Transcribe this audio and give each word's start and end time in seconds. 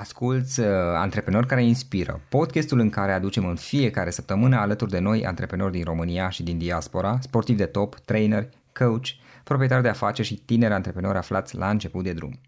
Asculți 0.00 0.60
uh, 0.60 0.66
Antreprenori 0.94 1.46
care 1.46 1.64
inspiră, 1.64 2.20
podcastul 2.28 2.78
în 2.78 2.90
care 2.90 3.12
aducem 3.12 3.46
în 3.46 3.56
fiecare 3.56 4.10
săptămână 4.10 4.56
alături 4.56 4.90
de 4.90 4.98
noi 4.98 5.26
antreprenori 5.26 5.72
din 5.72 5.84
România 5.84 6.28
și 6.28 6.42
din 6.42 6.58
diaspora, 6.58 7.18
sportivi 7.20 7.58
de 7.58 7.66
top, 7.66 7.94
trainer, 7.94 8.48
coach, 8.72 9.06
proprietari 9.44 9.82
de 9.82 9.88
afaceri 9.88 10.28
și 10.28 10.34
tineri 10.34 10.72
antreprenori 10.72 11.18
aflați 11.18 11.56
la 11.56 11.70
început 11.70 12.04
de 12.04 12.12
drum. 12.12 12.40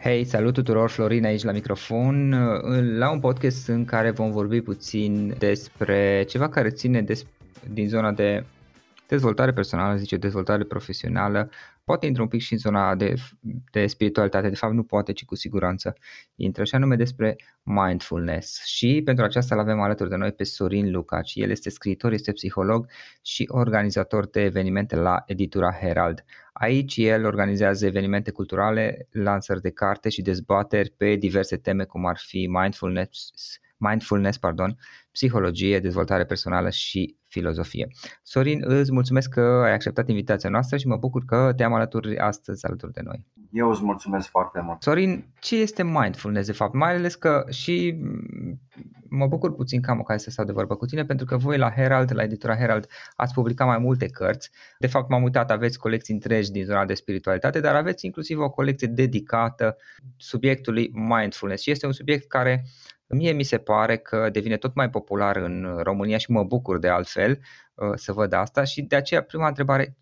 Hei, 0.00 0.24
salut 0.24 0.54
tuturor, 0.54 0.90
Florin 0.90 1.24
aici 1.24 1.42
la 1.42 1.52
microfon, 1.52 2.30
la 2.98 3.10
un 3.10 3.20
podcast 3.20 3.68
în 3.68 3.84
care 3.84 4.10
vom 4.10 4.30
vorbi 4.30 4.60
puțin 4.60 5.34
despre 5.38 6.24
ceva 6.28 6.48
care 6.48 6.70
ține 6.70 7.02
des, 7.02 7.24
din 7.72 7.88
zona 7.88 8.12
de 8.12 8.44
dezvoltare 9.10 9.52
personală, 9.52 9.96
zice 9.96 10.16
dezvoltare 10.16 10.64
profesională, 10.64 11.50
poate 11.84 12.06
intră 12.06 12.22
un 12.22 12.28
pic 12.28 12.40
și 12.40 12.52
în 12.52 12.58
zona 12.58 12.94
de, 12.94 13.14
de 13.72 13.86
spiritualitate, 13.86 14.48
de 14.48 14.54
fapt 14.54 14.72
nu 14.72 14.82
poate, 14.82 15.12
ci 15.12 15.24
cu 15.24 15.34
siguranță 15.34 15.96
intră, 16.34 16.64
și 16.64 16.74
anume 16.74 16.96
despre 16.96 17.36
mindfulness. 17.62 18.64
Și 18.64 19.02
pentru 19.04 19.24
aceasta 19.24 19.54
îl 19.54 19.60
avem 19.60 19.80
alături 19.80 20.08
de 20.08 20.16
noi 20.16 20.32
pe 20.32 20.44
Sorin 20.44 20.90
Lucaci. 20.90 21.34
El 21.34 21.50
este 21.50 21.70
scriitor, 21.70 22.12
este 22.12 22.32
psiholog 22.32 22.86
și 23.22 23.48
organizator 23.50 24.26
de 24.26 24.42
evenimente 24.42 24.96
la 24.96 25.22
editura 25.26 25.72
Herald. 25.72 26.24
Aici 26.52 26.96
el 26.96 27.24
organizează 27.24 27.86
evenimente 27.86 28.30
culturale, 28.30 29.08
lansări 29.10 29.60
de 29.60 29.70
carte 29.70 30.08
și 30.08 30.22
dezbateri 30.22 30.90
pe 30.90 31.14
diverse 31.14 31.56
teme 31.56 31.84
cum 31.84 32.06
ar 32.06 32.18
fi 32.18 32.46
mindfulness, 32.46 33.32
mindfulness, 33.80 34.38
pardon, 34.38 34.76
psihologie, 35.12 35.80
dezvoltare 35.80 36.24
personală 36.24 36.70
și 36.70 37.16
filozofie. 37.26 37.88
Sorin, 38.22 38.62
îți 38.64 38.92
mulțumesc 38.92 39.30
că 39.30 39.40
ai 39.40 39.72
acceptat 39.72 40.08
invitația 40.08 40.50
noastră 40.50 40.76
și 40.76 40.86
mă 40.86 40.96
bucur 40.96 41.24
că 41.24 41.52
te-am 41.56 41.72
alături 41.72 42.18
astăzi 42.18 42.66
alături 42.66 42.92
de 42.92 43.00
noi. 43.04 43.26
Eu 43.52 43.70
îți 43.70 43.84
mulțumesc 43.84 44.28
foarte 44.28 44.60
mult. 44.60 44.82
Sorin, 44.82 45.24
ce 45.40 45.56
este 45.56 45.84
mindfulness 45.84 46.46
de 46.46 46.52
fapt? 46.52 46.74
Mai 46.74 46.94
ales 46.94 47.14
că 47.14 47.44
și 47.48 48.00
mă 49.08 49.26
bucur 49.26 49.54
puțin 49.54 49.80
că 49.80 49.90
am 49.90 49.98
ocazia 49.98 50.24
să 50.24 50.30
stau 50.30 50.44
de 50.44 50.52
vorbă 50.52 50.76
cu 50.76 50.86
tine 50.86 51.04
pentru 51.04 51.26
că 51.26 51.36
voi 51.36 51.58
la 51.58 51.70
Herald, 51.70 52.14
la 52.14 52.22
editura 52.22 52.56
Herald, 52.56 52.86
ați 53.16 53.34
publicat 53.34 53.66
mai 53.66 53.78
multe 53.78 54.06
cărți. 54.06 54.50
De 54.78 54.86
fapt 54.86 55.08
m-am 55.10 55.22
uitat, 55.22 55.50
aveți 55.50 55.78
colecții 55.78 56.14
întregi 56.14 56.50
din 56.50 56.64
zona 56.64 56.84
de 56.84 56.94
spiritualitate, 56.94 57.60
dar 57.60 57.74
aveți 57.74 58.04
inclusiv 58.04 58.38
o 58.38 58.50
colecție 58.50 58.88
dedicată 58.88 59.76
subiectului 60.16 60.90
mindfulness 60.94 61.62
și 61.62 61.70
este 61.70 61.86
un 61.86 61.92
subiect 61.92 62.28
care 62.28 62.64
Mie 63.14 63.32
mi 63.32 63.42
se 63.42 63.58
pare 63.58 63.96
că 63.96 64.30
devine 64.30 64.56
tot 64.56 64.74
mai 64.74 64.90
popular 64.90 65.36
în 65.36 65.80
România 65.82 66.18
și 66.18 66.30
mă 66.30 66.44
bucur 66.44 66.78
de 66.78 66.88
altfel 66.88 67.38
uh, 67.74 67.92
să 67.94 68.12
văd 68.12 68.32
asta 68.32 68.64
și 68.64 68.82
de 68.82 68.96
aceea 68.96 69.22
prima 69.22 69.46
întrebare, 69.48 69.96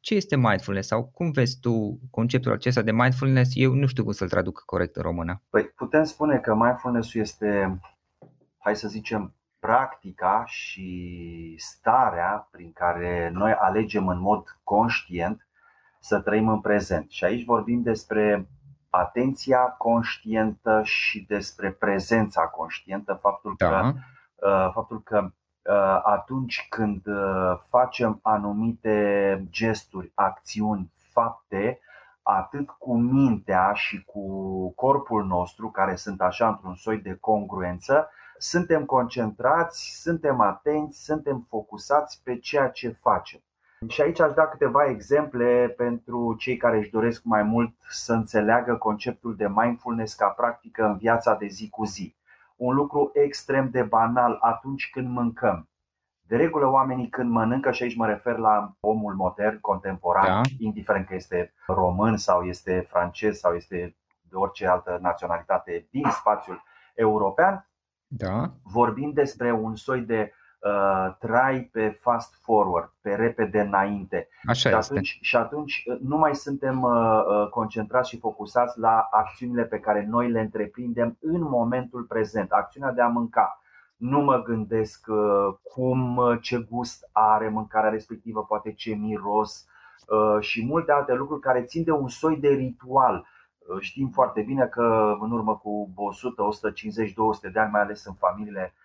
ce 0.00 0.14
este 0.14 0.36
mindfulness 0.36 0.88
sau 0.88 1.04
cum 1.04 1.30
vezi 1.30 1.60
tu 1.60 1.98
conceptul 2.10 2.52
acesta 2.52 2.82
de 2.82 2.92
mindfulness? 2.92 3.50
Eu 3.54 3.72
nu 3.72 3.86
știu 3.86 4.02
cum 4.02 4.12
să-l 4.12 4.28
traduc 4.28 4.62
corect 4.66 4.96
în 4.96 5.02
română. 5.02 5.42
Păi 5.50 5.64
putem 5.64 6.04
spune 6.04 6.38
că 6.38 6.54
mindfulness 6.54 7.14
este, 7.14 7.80
hai 8.58 8.76
să 8.76 8.88
zicem, 8.88 9.34
practica 9.58 10.44
și 10.46 11.54
starea 11.58 12.48
prin 12.50 12.72
care 12.72 13.30
noi 13.32 13.52
alegem 13.52 14.08
în 14.08 14.20
mod 14.20 14.60
conștient 14.62 15.48
să 16.00 16.20
trăim 16.20 16.48
în 16.48 16.60
prezent. 16.60 17.10
Și 17.10 17.24
aici 17.24 17.44
vorbim 17.44 17.82
despre 17.82 18.48
atenția 18.96 19.58
conștientă 19.58 20.80
și 20.84 21.24
despre 21.28 21.70
prezența 21.70 22.42
conștientă, 22.42 23.18
faptul 23.22 23.56
că, 23.56 23.68
da. 23.68 23.92
Uh, 24.48 24.70
faptul 24.72 25.02
că 25.02 25.18
uh, 25.62 26.00
atunci 26.02 26.66
când 26.70 27.06
uh, 27.06 27.58
facem 27.68 28.18
anumite 28.22 29.46
gesturi, 29.50 30.12
acțiuni, 30.14 30.92
fapte, 31.12 31.80
atât 32.22 32.70
cu 32.70 32.96
mintea 32.96 33.72
și 33.72 34.04
cu 34.04 34.22
corpul 34.74 35.24
nostru, 35.24 35.70
care 35.70 35.94
sunt 35.94 36.20
așa 36.20 36.48
într-un 36.48 36.74
soi 36.74 36.98
de 36.98 37.16
congruență, 37.20 38.08
suntem 38.38 38.84
concentrați, 38.84 40.00
suntem 40.02 40.40
atenți, 40.40 41.04
suntem 41.04 41.46
focusați 41.48 42.20
pe 42.24 42.38
ceea 42.38 42.68
ce 42.68 42.88
facem. 43.00 43.40
Și 43.88 44.00
aici 44.00 44.20
aș 44.20 44.32
da 44.32 44.46
câteva 44.46 44.84
exemple 44.84 45.74
pentru 45.76 46.34
cei 46.38 46.56
care 46.56 46.78
își 46.78 46.90
doresc 46.90 47.24
mai 47.24 47.42
mult 47.42 47.74
să 47.88 48.12
înțeleagă 48.12 48.76
conceptul 48.76 49.36
de 49.36 49.48
mindfulness 49.48 50.14
ca 50.14 50.28
practică 50.28 50.84
în 50.84 50.96
viața 50.96 51.34
de 51.34 51.46
zi 51.46 51.68
cu 51.68 51.84
zi. 51.84 52.16
Un 52.56 52.74
lucru 52.74 53.10
extrem 53.14 53.70
de 53.70 53.82
banal 53.82 54.38
atunci 54.40 54.90
când 54.92 55.08
mâncăm. 55.08 55.68
De 56.26 56.36
regulă, 56.36 56.66
oamenii 56.66 57.08
când 57.08 57.30
mănâncă, 57.30 57.70
și 57.70 57.82
aici 57.82 57.96
mă 57.96 58.06
refer 58.06 58.36
la 58.36 58.76
omul 58.80 59.14
modern, 59.14 59.60
contemporan, 59.60 60.26
da. 60.26 60.40
indiferent 60.58 61.06
că 61.06 61.14
este 61.14 61.52
român 61.66 62.16
sau 62.16 62.42
este 62.42 62.86
francez 62.88 63.38
sau 63.38 63.54
este 63.54 63.96
de 64.20 64.36
orice 64.36 64.66
altă 64.66 64.98
naționalitate 65.02 65.86
din 65.90 66.10
spațiul 66.10 66.62
european, 66.94 67.68
da. 68.06 68.50
vorbim 68.62 69.12
despre 69.12 69.52
un 69.52 69.74
soi 69.76 70.00
de 70.00 70.32
uh, 70.32 70.43
trai 71.18 71.68
pe 71.72 71.98
fast 72.00 72.34
forward, 72.42 72.92
pe 73.00 73.14
repede 73.14 73.60
înainte. 73.60 74.28
Așa 74.46 74.68
și, 74.68 74.74
atunci, 74.74 75.10
este. 75.10 75.18
și 75.22 75.36
atunci 75.36 75.82
uh, 75.86 75.98
nu 76.00 76.16
mai 76.16 76.34
suntem 76.34 76.82
uh, 76.82 76.92
uh, 76.92 77.48
concentrați 77.48 78.08
și 78.08 78.18
focusați 78.18 78.78
la 78.78 79.08
acțiunile 79.10 79.64
pe 79.64 79.78
care 79.78 80.06
noi 80.08 80.30
le 80.30 80.40
întreprindem 80.40 81.16
în 81.20 81.42
momentul 81.42 82.02
prezent. 82.02 82.50
Acțiunea 82.50 82.92
de 82.92 83.00
a 83.00 83.06
mânca. 83.06 83.58
Nu 83.96 84.20
mă 84.20 84.42
gândesc 84.42 85.06
uh, 85.08 85.54
cum, 85.62 86.16
uh, 86.16 86.38
ce 86.40 86.66
gust 86.70 87.08
are 87.12 87.48
mâncarea 87.48 87.90
respectivă, 87.90 88.44
poate 88.44 88.72
ce 88.72 88.94
miros 88.94 89.66
uh, 90.08 90.40
și 90.40 90.64
multe 90.64 90.92
alte 90.92 91.14
lucruri 91.14 91.40
care 91.40 91.62
țin 91.62 91.84
de 91.84 91.90
un 91.90 92.08
soi 92.08 92.36
de 92.36 92.48
ritual. 92.48 93.26
Știm 93.80 94.08
foarte 94.08 94.42
bine 94.42 94.66
că 94.66 95.16
în 95.20 95.30
urmă 95.30 95.56
cu 95.56 95.92
100, 95.94 96.42
150, 96.42 97.12
200 97.12 97.48
de 97.48 97.58
ani, 97.58 97.70
mai 97.70 97.80
ales 97.80 98.04
în 98.04 98.14
familiile 98.14 98.74
uh, 98.74 98.83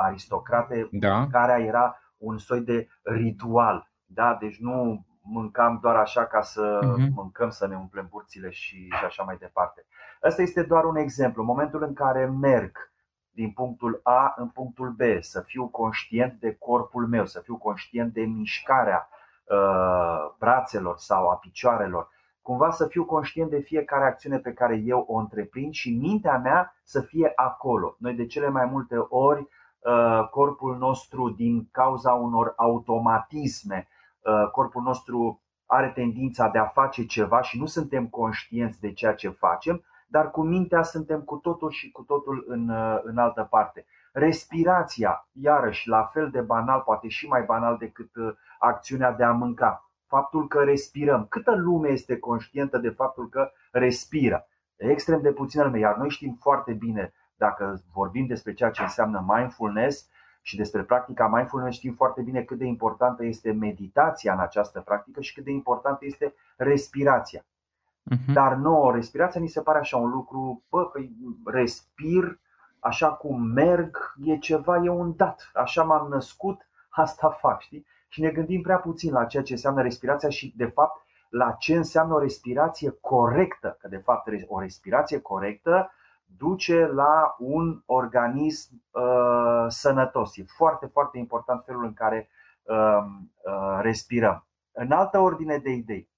aristocrate, 0.00 0.88
da. 0.90 1.26
care 1.30 1.62
era 1.62 2.00
un 2.16 2.38
soi 2.38 2.60
de 2.60 2.88
ritual. 3.02 3.90
Da? 4.04 4.36
Deci 4.40 4.58
nu 4.58 5.06
mâncam 5.20 5.78
doar 5.82 5.96
așa 5.96 6.26
ca 6.26 6.42
să 6.42 6.78
uh-huh. 6.82 7.08
mâncăm, 7.14 7.50
să 7.50 7.66
ne 7.66 7.76
umplem 7.76 8.06
burțile 8.10 8.50
și, 8.50 8.88
și 8.98 9.04
așa 9.04 9.22
mai 9.22 9.36
departe. 9.36 9.86
Asta 10.20 10.42
este 10.42 10.62
doar 10.62 10.84
un 10.84 10.96
exemplu. 10.96 11.40
În 11.40 11.48
momentul 11.48 11.82
în 11.82 11.94
care 11.94 12.26
merg 12.26 12.90
din 13.30 13.52
punctul 13.52 14.00
A 14.02 14.34
în 14.36 14.48
punctul 14.48 14.90
B, 14.90 15.00
să 15.20 15.40
fiu 15.40 15.68
conștient 15.68 16.40
de 16.40 16.54
corpul 16.54 17.06
meu, 17.06 17.26
să 17.26 17.40
fiu 17.40 17.56
conștient 17.56 18.12
de 18.12 18.20
mișcarea 18.20 19.08
uh, 19.44 20.34
brațelor 20.38 20.96
sau 20.98 21.28
a 21.28 21.36
picioarelor, 21.36 22.08
cumva 22.46 22.70
să 22.70 22.86
fiu 22.86 23.04
conștient 23.04 23.50
de 23.50 23.58
fiecare 23.58 24.04
acțiune 24.04 24.38
pe 24.38 24.52
care 24.52 24.82
eu 24.84 25.04
o 25.08 25.16
întreprind 25.16 25.72
și 25.72 25.98
mintea 26.00 26.38
mea 26.38 26.74
să 26.82 27.00
fie 27.00 27.32
acolo. 27.36 27.96
Noi 27.98 28.14
de 28.14 28.26
cele 28.26 28.48
mai 28.48 28.64
multe 28.64 28.96
ori 29.08 29.40
uh, 29.40 30.28
corpul 30.30 30.76
nostru 30.76 31.30
din 31.30 31.68
cauza 31.70 32.12
unor 32.12 32.52
automatisme, 32.56 33.88
uh, 34.20 34.50
corpul 34.50 34.82
nostru 34.82 35.40
are 35.66 35.88
tendința 35.94 36.48
de 36.48 36.58
a 36.58 36.64
face 36.64 37.06
ceva 37.06 37.42
și 37.42 37.58
nu 37.58 37.66
suntem 37.66 38.06
conștienți 38.08 38.80
de 38.80 38.92
ceea 38.92 39.14
ce 39.14 39.28
facem, 39.28 39.84
dar 40.06 40.30
cu 40.30 40.42
mintea 40.42 40.82
suntem 40.82 41.20
cu 41.20 41.36
totul 41.36 41.70
și 41.70 41.90
cu 41.90 42.02
totul 42.02 42.44
în, 42.48 42.68
uh, 42.68 42.98
în 43.02 43.18
altă 43.18 43.46
parte. 43.50 43.86
Respirația, 44.12 45.28
iarăși, 45.32 45.88
la 45.88 46.02
fel 46.12 46.30
de 46.30 46.40
banal, 46.40 46.80
poate 46.80 47.08
și 47.08 47.26
mai 47.28 47.42
banal 47.42 47.76
decât 47.76 48.10
acțiunea 48.58 49.12
de 49.12 49.24
a 49.24 49.32
mânca 49.32 49.85
faptul 50.06 50.48
că 50.48 50.62
respirăm. 50.62 51.26
Câtă 51.28 51.54
lume 51.54 51.88
este 51.88 52.18
conștientă 52.18 52.78
de 52.78 52.88
faptul 52.88 53.28
că 53.28 53.50
respiră? 53.72 54.48
Extrem 54.76 55.20
de 55.20 55.32
puțină 55.32 55.62
lume, 55.62 55.78
iar 55.78 55.96
noi 55.96 56.10
știm 56.10 56.38
foarte 56.40 56.72
bine, 56.72 57.12
dacă 57.36 57.82
vorbim 57.92 58.26
despre 58.26 58.54
ceea 58.54 58.70
ce 58.70 58.82
înseamnă 58.82 59.24
mindfulness, 59.26 60.08
și 60.46 60.56
despre 60.56 60.82
practica 60.82 61.28
mindfulness 61.28 61.76
știm 61.76 61.94
foarte 61.94 62.22
bine 62.22 62.42
cât 62.42 62.58
de 62.58 62.64
importantă 62.64 63.24
este 63.24 63.52
meditația 63.52 64.32
în 64.32 64.40
această 64.40 64.80
practică 64.80 65.20
și 65.20 65.34
cât 65.34 65.44
de 65.44 65.50
importantă 65.50 66.04
este 66.04 66.34
respirația. 66.56 67.40
Uh-huh. 67.40 68.32
Dar 68.32 68.54
nouă, 68.54 68.92
respirația 68.92 69.40
ni 69.40 69.48
se 69.48 69.60
pare 69.60 69.78
așa 69.78 69.96
un 69.96 70.10
lucru, 70.10 70.62
bă, 70.68 70.84
păi 70.84 71.16
respir, 71.44 72.38
așa 72.80 73.12
cum 73.12 73.42
merg, 73.42 74.14
e 74.24 74.38
ceva, 74.38 74.76
e 74.76 74.88
un 74.88 75.16
dat. 75.16 75.50
Așa 75.54 75.82
m-am 75.82 76.08
născut, 76.08 76.68
asta 76.88 77.28
fac, 77.28 77.60
știi? 77.60 77.86
Și 78.16 78.22
ne 78.22 78.30
gândim 78.30 78.60
prea 78.60 78.78
puțin 78.78 79.12
la 79.12 79.24
ceea 79.24 79.42
ce 79.42 79.52
înseamnă 79.52 79.82
respirația 79.82 80.28
și, 80.28 80.54
de 80.56 80.66
fapt, 80.66 81.06
la 81.28 81.52
ce 81.52 81.76
înseamnă 81.76 82.14
o 82.14 82.18
respirație 82.18 82.90
corectă. 83.00 83.76
Că, 83.80 83.88
de 83.88 83.96
fapt, 83.96 84.28
o 84.46 84.60
respirație 84.60 85.20
corectă 85.20 85.90
duce 86.24 86.86
la 86.86 87.34
un 87.38 87.82
organism 87.86 88.82
uh, 88.90 89.64
sănătos. 89.68 90.36
E 90.36 90.44
foarte, 90.56 90.86
foarte 90.86 91.18
important 91.18 91.62
felul 91.64 91.84
în 91.84 91.92
care 91.92 92.28
uh, 92.62 92.76
uh, 92.76 93.78
respirăm. 93.80 94.46
În 94.72 94.92
altă 94.92 95.18
ordine 95.18 95.58
de 95.58 95.70
idei, 95.70 96.10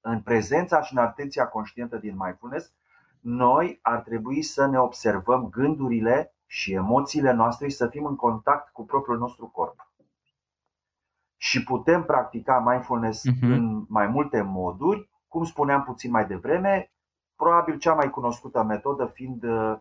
în 0.00 0.20
prezența 0.20 0.82
și 0.82 0.92
în 0.92 1.02
atenția 1.02 1.48
conștientă 1.48 1.96
din 1.96 2.14
mindfulness, 2.16 2.72
noi 3.20 3.78
ar 3.82 4.00
trebui 4.00 4.42
să 4.42 4.66
ne 4.66 4.78
observăm 4.78 5.48
gândurile 5.50 6.34
și 6.46 6.72
emoțiile 6.72 7.32
noastre 7.32 7.68
și 7.68 7.76
să 7.76 7.86
fim 7.86 8.06
în 8.06 8.16
contact 8.16 8.72
cu 8.72 8.84
propriul 8.84 9.18
nostru 9.18 9.46
corp. 9.46 9.92
Și 11.44 11.64
putem 11.64 12.04
practica 12.04 12.58
mindfulness 12.58 13.22
uh-huh. 13.28 13.40
în 13.40 13.84
mai 13.88 14.06
multe 14.06 14.42
moduri, 14.42 15.08
cum 15.28 15.44
spuneam 15.44 15.82
puțin 15.82 16.10
mai 16.10 16.26
devreme, 16.26 16.92
probabil 17.36 17.78
cea 17.78 17.94
mai 17.94 18.10
cunoscută 18.10 18.62
metodă 18.62 19.06
fiind 19.06 19.42
uh, 19.42 19.76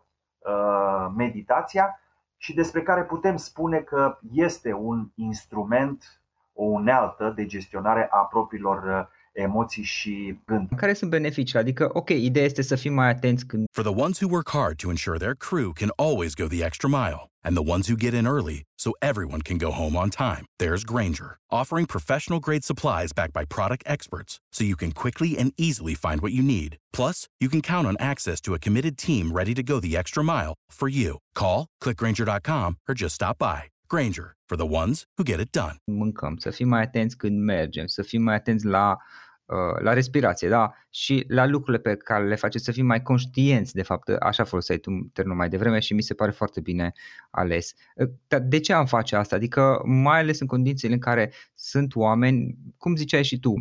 meditația 1.15 1.99
și 2.37 2.53
despre 2.53 2.81
care 2.81 3.03
putem 3.03 3.35
spune 3.35 3.79
că 3.79 4.17
este 4.31 4.73
un 4.73 5.09
instrument, 5.15 6.21
o 6.53 6.63
unealtă 6.63 7.29
de 7.35 7.45
gestionare 7.45 8.07
a 8.11 8.17
propriilor 8.17 8.83
uh, 8.83 9.07
emoții 9.33 9.83
și 9.83 10.39
gânduri. 10.45 10.79
Care 10.79 10.93
sunt 10.93 11.09
beneficiile? 11.09 11.59
Adică, 11.61 11.89
ok, 11.93 12.09
ideea 12.09 12.45
este 12.45 12.61
să 12.61 12.75
fim 12.75 12.93
mai 12.93 13.09
atenți 13.09 13.45
când... 13.45 13.65
For 13.71 13.83
the 13.83 14.01
ones 14.01 14.19
who 14.19 14.29
work 14.31 14.49
hard 14.49 14.77
to 14.77 14.89
ensure 14.89 15.17
their 15.17 15.35
crew 15.35 15.71
can 15.71 15.89
always 15.95 16.33
go 16.35 16.47
the 16.47 16.63
extra 16.63 16.89
mile 16.89 17.29
and 17.43 17.55
the 17.55 17.71
ones 17.73 17.87
who 17.87 17.95
get 17.95 18.13
in 18.13 18.25
early 18.25 18.63
so 18.77 18.93
everyone 19.01 19.41
can 19.41 19.57
go 19.57 19.71
home 19.71 19.95
on 19.95 20.09
time, 20.09 20.45
there's 20.59 20.83
Granger, 20.83 21.37
offering 21.49 21.85
professional 21.85 22.39
grade 22.39 22.63
supplies 22.63 23.13
backed 23.13 23.33
by 23.33 23.45
product 23.45 23.83
experts 23.85 24.39
so 24.51 24.63
you 24.63 24.75
can 24.75 24.91
quickly 24.91 25.37
and 25.37 25.51
easily 25.57 25.95
find 25.95 26.21
what 26.21 26.31
you 26.31 26.43
need. 26.43 26.77
Plus, 26.91 27.27
you 27.39 27.49
can 27.49 27.61
count 27.61 27.87
on 27.87 27.97
access 27.99 28.39
to 28.41 28.53
a 28.53 28.59
committed 28.59 28.97
team 28.97 29.31
ready 29.31 29.53
to 29.53 29.63
go 29.63 29.79
the 29.79 29.97
extra 29.97 30.23
mile 30.23 30.53
for 30.69 30.87
you. 30.87 31.17
Call, 31.35 31.67
clickgranger.com 31.81 32.77
or 32.87 32.93
just 32.93 33.15
stop 33.15 33.37
by. 33.37 33.72
Granger, 33.93 34.37
for 34.45 34.57
the 34.57 34.65
ones 34.65 35.05
who 35.15 35.23
get 35.23 35.39
it 35.39 35.51
done. 35.51 35.75
Mâncăm, 35.85 36.37
să 36.37 36.49
fim 36.49 36.67
mai 36.67 36.81
atenți 36.81 37.17
când 37.17 37.43
mergem, 37.43 37.85
să 37.85 38.01
fim 38.01 38.21
mai 38.21 38.35
atenți 38.35 38.65
la 38.65 38.97
Uh, 39.45 39.81
la 39.81 39.93
respirație, 39.93 40.47
da, 40.47 40.73
și 40.89 41.25
la 41.27 41.45
lucrurile 41.45 41.81
pe 41.81 41.95
care 41.95 42.27
le 42.27 42.35
faceți 42.35 42.63
să 42.63 42.71
fim 42.71 42.85
mai 42.85 43.01
conștienți, 43.01 43.73
de 43.73 43.81
fapt, 43.81 44.09
așa 44.09 44.43
foloseai 44.43 44.77
tu 44.77 44.91
termenul 45.13 45.39
mai 45.39 45.49
devreme 45.49 45.79
și 45.79 45.93
mi 45.93 46.01
se 46.01 46.13
pare 46.13 46.31
foarte 46.31 46.61
bine 46.61 46.91
ales. 47.29 47.73
Uh, 47.95 48.09
dar 48.27 48.39
de 48.39 48.59
ce 48.59 48.73
am 48.73 48.85
face 48.85 49.15
asta? 49.15 49.35
Adică 49.35 49.81
mai 49.85 50.19
ales 50.19 50.39
în 50.39 50.47
condițiile 50.47 50.93
în 50.93 50.99
care 50.99 51.33
sunt 51.55 51.95
oameni, 51.95 52.57
cum 52.77 52.95
ziceai 52.95 53.23
și 53.23 53.39
tu, 53.39 53.53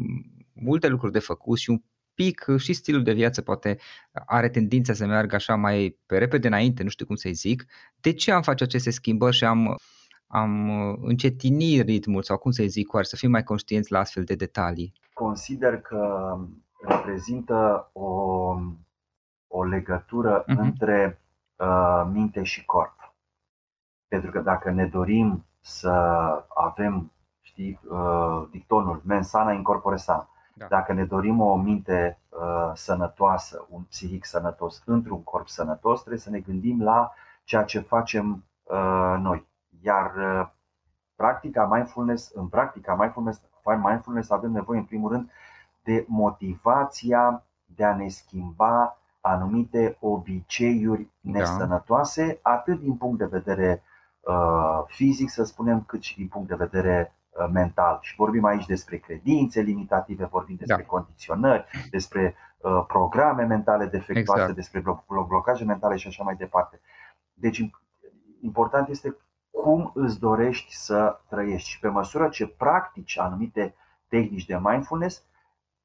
multe 0.53 0.89
lucruri 0.89 1.13
de 1.13 1.19
făcut 1.19 1.59
și 1.59 1.71
un 1.71 1.83
pic 2.15 2.45
și 2.59 2.73
stilul 2.73 3.03
de 3.03 3.13
viață 3.13 3.43
poate 3.43 3.79
are 4.13 4.49
tendința 4.49 4.93
să 4.93 5.07
meargă 5.07 5.35
așa 5.35 5.55
mai 5.55 5.99
pe 6.07 6.19
repede 6.19 6.47
înainte, 6.47 6.83
nu 6.83 6.89
știu 6.89 7.07
cum 7.07 7.17
să-i 7.17 7.33
zic. 7.33 7.65
De 8.01 8.13
ce 8.13 8.33
am 8.33 8.43
face 8.43 8.65
aceste 8.65 8.91
schimbări 8.91 9.37
și 9.37 9.45
am 9.45 9.77
am 10.33 10.71
încetini 11.03 11.81
ritmul 11.81 12.23
sau 12.23 12.37
cum 12.37 12.51
să-i 12.51 12.69
zic, 12.69 12.93
oare 12.93 13.07
să 13.07 13.17
fim 13.17 13.31
mai 13.31 13.43
conștienți 13.43 13.93
la 13.93 13.99
astfel 13.99 14.25
de 14.25 14.35
detalii? 14.35 14.93
consider 15.15 15.81
că 15.81 16.37
reprezintă 16.87 17.91
o, 17.93 18.11
o 19.47 19.65
legătură 19.65 20.43
uh-huh. 20.43 20.57
între 20.57 21.21
uh, 21.57 22.09
minte 22.13 22.43
și 22.43 22.65
corp. 22.65 23.15
Pentru 24.09 24.31
că 24.31 24.41
dacă 24.41 24.71
ne 24.71 24.87
dorim 24.87 25.45
să 25.61 25.91
avem, 26.55 27.13
știi, 27.41 27.81
uh, 27.89 28.49
dictonul 28.51 29.03
mens 29.05 29.29
sana 29.29 29.53
in 29.53 29.63
corpore 29.63 29.97
sana, 29.97 30.29
da. 30.55 30.67
dacă 30.67 30.93
ne 30.93 31.05
dorim 31.05 31.41
o 31.41 31.57
minte 31.57 32.19
uh, 32.29 32.71
sănătoasă, 32.75 33.67
un 33.69 33.83
psihic 33.83 34.25
sănătos 34.25 34.83
într-un 34.85 35.23
corp 35.23 35.49
sănătos, 35.49 35.99
trebuie 35.99 36.21
să 36.21 36.31
ne 36.31 36.41
gândim 36.41 36.83
la 36.83 37.13
ceea 37.45 37.63
ce 37.63 37.81
facem 37.81 38.45
uh, 38.63 39.17
noi. 39.19 39.47
Iar 39.83 40.15
uh, 40.17 40.49
practica 41.17 41.67
mindfulness, 41.67 42.31
în 42.35 42.49
practica 42.49 42.95
mindfulness 42.95 43.41
mindfulness 43.65 44.31
avem 44.31 44.51
nevoie 44.51 44.79
în 44.79 44.85
primul 44.85 45.11
rând 45.11 45.31
de 45.83 46.05
motivația 46.09 47.45
de 47.65 47.85
a 47.85 47.97
ne 47.97 48.09
schimba 48.09 48.97
anumite 49.21 49.97
obiceiuri 50.01 51.11
da. 51.21 51.39
nesănătoase, 51.39 52.41
da. 52.43 52.51
atât 52.51 52.81
din 52.81 52.95
punct 52.97 53.19
de 53.19 53.25
vedere 53.25 53.83
uh, 54.21 54.83
fizic, 54.87 55.31
să 55.31 55.45
spunem, 55.45 55.83
cât 55.83 56.03
și 56.03 56.17
din 56.17 56.29
punct 56.29 56.49
de 56.49 56.55
vedere 56.55 57.15
uh, 57.31 57.49
mental. 57.53 57.99
Și 58.01 58.15
vorbim 58.17 58.45
aici 58.45 58.67
despre 58.67 58.97
credințe 58.97 59.61
limitative, 59.61 60.25
vorbim 60.25 60.57
despre 60.57 60.83
da. 60.83 60.89
condiționări, 60.89 61.65
despre 61.91 62.35
uh, 62.59 62.85
programe 62.87 63.45
mentale 63.45 63.87
defectuoase, 63.87 64.41
exact. 64.41 64.55
despre 64.55 64.83
blocaje 65.29 65.65
mentale 65.65 65.97
și 65.97 66.07
așa 66.07 66.23
mai 66.23 66.37
departe. 66.37 66.81
Deci, 67.35 67.71
important 68.41 68.89
este 68.89 69.17
cum 69.63 69.91
îți 69.95 70.19
dorești 70.19 70.75
să 70.75 71.21
trăiești. 71.29 71.69
Și 71.69 71.79
pe 71.79 71.89
măsură 71.89 72.29
ce 72.29 72.47
practici 72.47 73.19
anumite 73.19 73.75
tehnici 74.09 74.47
de 74.47 74.59
mindfulness, 74.63 75.25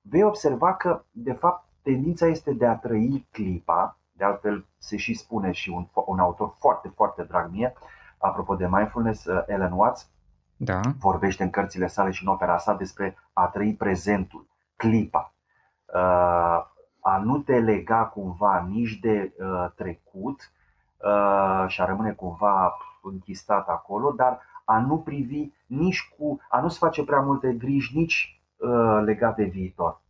vei 0.01 0.24
observa 0.24 0.74
că, 0.74 1.03
de 1.12 1.33
fapt, 1.33 1.65
tendința 1.81 2.27
este 2.27 2.53
de 2.53 2.65
a 2.65 2.75
trăi 2.75 3.27
clipa, 3.31 3.97
de 4.12 4.24
altfel 4.24 4.65
se 4.77 4.97
și 4.97 5.13
spune 5.13 5.51
și 5.51 5.69
un, 5.69 5.88
un 6.06 6.19
autor 6.19 6.53
foarte, 6.59 6.91
foarte 6.95 7.24
drag 7.24 7.51
mie, 7.51 7.74
apropo 8.18 8.56
de 8.56 8.68
mindfulness, 8.68 9.25
uh, 9.25 9.44
Ellen 9.47 9.71
Watts, 9.71 10.09
da. 10.56 10.80
vorbește 11.00 11.44
în 11.44 11.50
cărțile 11.50 11.88
sale 11.88 12.12
și 12.12 12.23
în 12.23 12.30
opera 12.31 12.57
sa 12.57 12.73
despre 12.73 13.18
a 13.33 13.47
trăi 13.47 13.73
prezentul, 13.73 14.47
clipa, 14.75 15.33
uh, 15.85 16.65
a 17.01 17.18
nu 17.23 17.38
te 17.38 17.59
lega 17.59 18.06
cumva 18.06 18.65
nici 18.69 19.00
de 19.00 19.33
uh, 19.39 19.71
trecut 19.75 20.51
și 21.68 21.81
a 21.81 21.85
rămâne 21.85 22.12
cumva 22.12 22.77
închistat 23.07 23.68
acolo, 23.68 24.12
dar 24.12 24.39
a 24.65 24.80
nu 24.80 24.98
privi 24.98 25.51
nici 25.65 26.13
cu, 26.18 26.39
a 26.50 26.62
nu-ți 26.62 26.77
face 26.77 27.04
prea 27.04 27.19
multe 27.19 27.54
griji 27.54 27.98
nici 27.98 28.42
uh, 28.57 29.02
legat 29.04 29.35
de 29.35 29.44
viitor. 29.44 30.02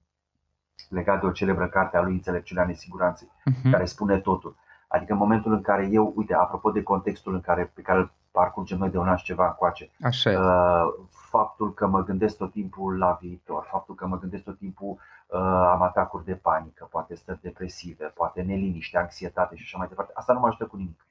Legat 0.90 1.20
de 1.20 1.26
o 1.26 1.32
celebră 1.32 1.68
carte 1.68 1.98
a 1.98 2.02
lui 2.02 2.14
Înțelepciunea 2.14 2.66
Nesiguranței, 2.66 3.28
uh-huh. 3.28 3.72
care 3.72 3.86
spune 3.86 4.20
totul. 4.20 4.56
Adică 4.88 5.12
în 5.12 5.18
momentul 5.18 5.52
în 5.52 5.62
care 5.62 5.88
eu, 5.92 6.14
uite, 6.16 6.34
apropo 6.34 6.72
de 6.72 6.84
contextul 6.84 7.34
în 7.34 7.42
care, 7.42 7.72
pe 7.74 7.82
care 7.82 8.00
îl 8.00 8.12
parcurgem 8.32 8.78
noi 8.78 8.90
de 8.90 8.98
un 8.98 9.08
an 9.08 9.16
și 9.16 9.24
ceva 9.24 9.48
încoace, 9.48 9.90
Așa 10.02 10.30
uh, 10.30 11.06
faptul 11.10 11.74
că 11.74 11.88
mă 11.88 12.04
gândesc 12.04 12.38
tot 12.38 12.52
timpul 12.52 12.98
la 12.98 13.18
viitor, 13.22 13.68
faptul 13.70 13.96
că 13.96 14.08
mă 14.08 14.18
gândesc 14.18 14.44
tot 14.44 14.58
timpul 14.58 14.98
uh, 15.28 15.40
am 15.74 15.82
atacuri 15.82 16.26
de 16.26 16.36
panică, 16.36 16.88
poate 16.92 17.16
stări 17.16 17.42
depresive, 17.42 18.06
poate 18.06 18.42
neliniște, 18.42 18.98
anxietate 18.98 19.56
și 19.56 19.64
așa 19.66 19.78
mai 19.78 19.88
departe, 19.88 20.12
asta 20.16 20.34
nu 20.34 20.40
mă 20.40 20.48
ajută 20.48 20.66
cu 20.66 20.76
nimic 20.76 21.07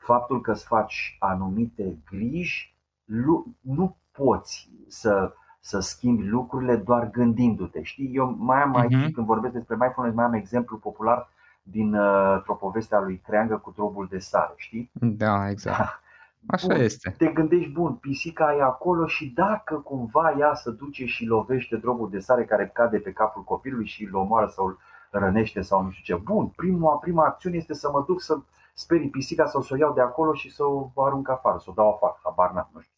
faptul 0.00 0.40
că 0.40 0.50
îți 0.50 0.66
faci 0.66 1.16
anumite 1.18 1.98
griji, 2.10 2.74
nu 3.60 3.96
poți 4.12 4.70
să, 4.88 5.32
să 5.60 5.80
schimbi 5.80 6.26
lucrurile 6.26 6.76
doar 6.76 7.10
gândindu-te. 7.10 7.82
Știi, 7.82 8.10
eu 8.14 8.36
mai 8.38 8.62
am 8.62 8.76
aici, 8.76 8.96
uh-huh. 8.96 9.12
când 9.12 9.26
vorbesc 9.26 9.54
despre 9.54 9.76
mindfulness, 9.78 10.16
mai 10.16 10.24
am 10.24 10.32
exemplu 10.32 10.76
popular 10.76 11.28
din 11.62 11.94
uh, 11.94 12.42
o 12.46 12.54
poveste 12.54 12.94
a 12.94 13.00
lui 13.00 13.20
Creangă 13.24 13.56
cu 13.56 13.70
trobul 13.70 14.06
de 14.10 14.18
sare, 14.18 14.52
știi? 14.56 14.90
Da, 14.92 15.50
exact. 15.50 15.78
Așa 16.46 16.66
bun, 16.66 16.76
este. 16.76 17.14
Te 17.18 17.26
gândești, 17.26 17.70
bun, 17.70 17.94
pisica 17.94 18.54
e 18.56 18.62
acolo 18.62 19.06
și 19.06 19.32
dacă 19.34 19.74
cumva 19.74 20.34
ea 20.38 20.54
să 20.54 20.70
duce 20.70 21.06
și 21.06 21.24
lovește 21.24 21.76
drobul 21.76 22.10
de 22.10 22.18
sare 22.18 22.44
care 22.44 22.70
cade 22.74 22.98
pe 22.98 23.12
capul 23.12 23.42
copilului 23.42 23.86
și 23.86 24.04
îl 24.04 24.14
omoară 24.14 24.46
sau 24.46 24.66
îl 24.66 24.78
rănește 25.10 25.60
sau 25.60 25.82
nu 25.82 25.90
știu 25.90 26.16
ce. 26.16 26.22
Bun, 26.22 26.46
prima, 26.46 26.94
prima 26.94 27.24
acțiune 27.24 27.56
este 27.56 27.74
să 27.74 27.90
mă 27.92 28.04
duc 28.06 28.20
să 28.20 28.38
sperii 28.80 29.10
pisica 29.10 29.46
sau 29.46 29.60
să 29.60 29.74
o 29.74 29.76
iau 29.76 29.92
de 29.92 30.00
acolo 30.00 30.32
și 30.32 30.50
să 30.50 30.64
o 30.64 30.90
arunc 30.94 31.28
afară, 31.28 31.58
să 31.58 31.70
o 31.70 31.72
dau 31.72 31.90
afară, 31.90 32.20
habar 32.22 32.50
n-am, 32.50 32.70
nu 32.72 32.80
știu. 32.80 32.94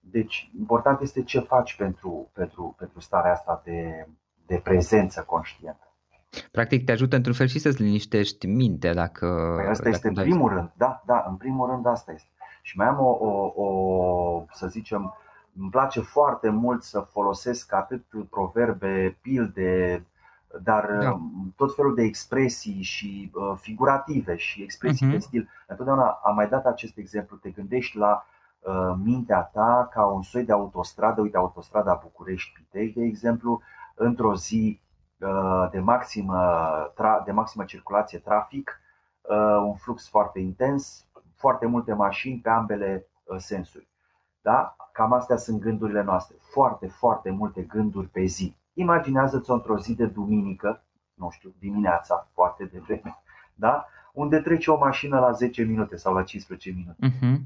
Deci, 0.00 0.50
important 0.58 1.00
este 1.00 1.22
ce 1.22 1.40
faci 1.40 1.76
pentru, 1.76 2.30
pentru, 2.32 2.74
pentru 2.78 3.00
starea 3.00 3.32
asta 3.32 3.62
de, 3.64 4.08
de 4.46 4.60
prezență 4.64 5.22
conștientă. 5.22 5.86
Practic 6.50 6.84
te 6.84 6.92
ajută 6.92 7.16
într-un 7.16 7.34
fel 7.34 7.46
și 7.46 7.58
să-ți 7.58 7.82
liniștești 7.82 8.46
mintea 8.46 8.94
dacă... 8.94 9.54
Păi 9.56 9.70
asta 9.70 9.88
este 9.88 10.08
în 10.08 10.14
primul 10.14 10.48
rând, 10.48 10.72
da, 10.76 11.02
da, 11.06 11.24
în 11.28 11.36
primul 11.36 11.70
rând 11.70 11.86
asta 11.86 12.12
este. 12.12 12.28
Și 12.62 12.76
mai 12.76 12.86
am 12.86 12.98
o, 13.00 13.16
o, 13.20 13.52
o, 13.62 14.44
să 14.52 14.66
zicem, 14.66 15.14
îmi 15.58 15.70
place 15.70 16.00
foarte 16.00 16.48
mult 16.48 16.82
să 16.82 17.00
folosesc 17.00 17.72
atât 17.72 18.04
proverbe, 18.30 19.18
pilde, 19.20 20.04
dar 20.62 20.98
da. 20.98 21.12
Um, 21.12 21.52
tot 21.56 21.74
felul 21.74 21.94
de 21.94 22.02
expresii 22.02 22.82
și 22.82 23.30
uh, 23.34 23.52
figurative 23.56 24.36
și 24.36 24.62
expresii 24.62 25.08
uh-huh. 25.08 25.12
de 25.12 25.18
stil. 25.18 25.48
Întotdeauna 25.66 26.20
am 26.24 26.34
mai 26.34 26.48
dat 26.48 26.66
acest 26.66 26.96
exemplu, 26.96 27.36
te 27.36 27.50
gândești 27.50 27.96
la 27.96 28.26
mintea 29.02 29.50
ta 29.52 29.88
ca 29.92 30.06
un 30.06 30.22
soi 30.22 30.44
de 30.44 30.52
autostradă, 30.52 31.20
uite 31.20 31.36
autostrada 31.36 32.00
București-Pitești, 32.02 32.98
de 32.98 33.04
exemplu, 33.04 33.60
într-o 33.94 34.34
zi 34.34 34.80
de 35.70 35.78
maximă, 35.78 36.92
de 37.24 37.32
maximă 37.32 37.64
circulație 37.64 38.18
trafic, 38.18 38.80
un 39.64 39.74
flux 39.74 40.08
foarte 40.08 40.38
intens, 40.38 41.06
foarte 41.36 41.66
multe 41.66 41.92
mașini 41.92 42.38
pe 42.38 42.48
ambele 42.48 43.06
sensuri. 43.36 43.88
Da? 44.42 44.76
Cam 44.92 45.12
astea 45.12 45.36
sunt 45.36 45.60
gândurile 45.60 46.02
noastre. 46.02 46.36
Foarte, 46.40 46.86
foarte 46.86 47.30
multe 47.30 47.62
gânduri 47.62 48.06
pe 48.06 48.24
zi. 48.24 48.56
Imaginează-ți 48.72 49.50
într-o 49.50 49.78
zi 49.78 49.94
de 49.94 50.06
duminică, 50.06 50.84
nu 51.14 51.30
știu, 51.30 51.54
dimineața, 51.58 52.30
foarte 52.34 52.64
devreme, 52.64 53.22
da? 53.54 53.86
unde 54.12 54.38
trece 54.38 54.70
o 54.70 54.78
mașină 54.78 55.18
la 55.18 55.32
10 55.32 55.62
minute 55.62 55.96
sau 55.96 56.14
la 56.14 56.22
15 56.22 56.70
minute. 56.70 57.06
Uh-huh. 57.06 57.40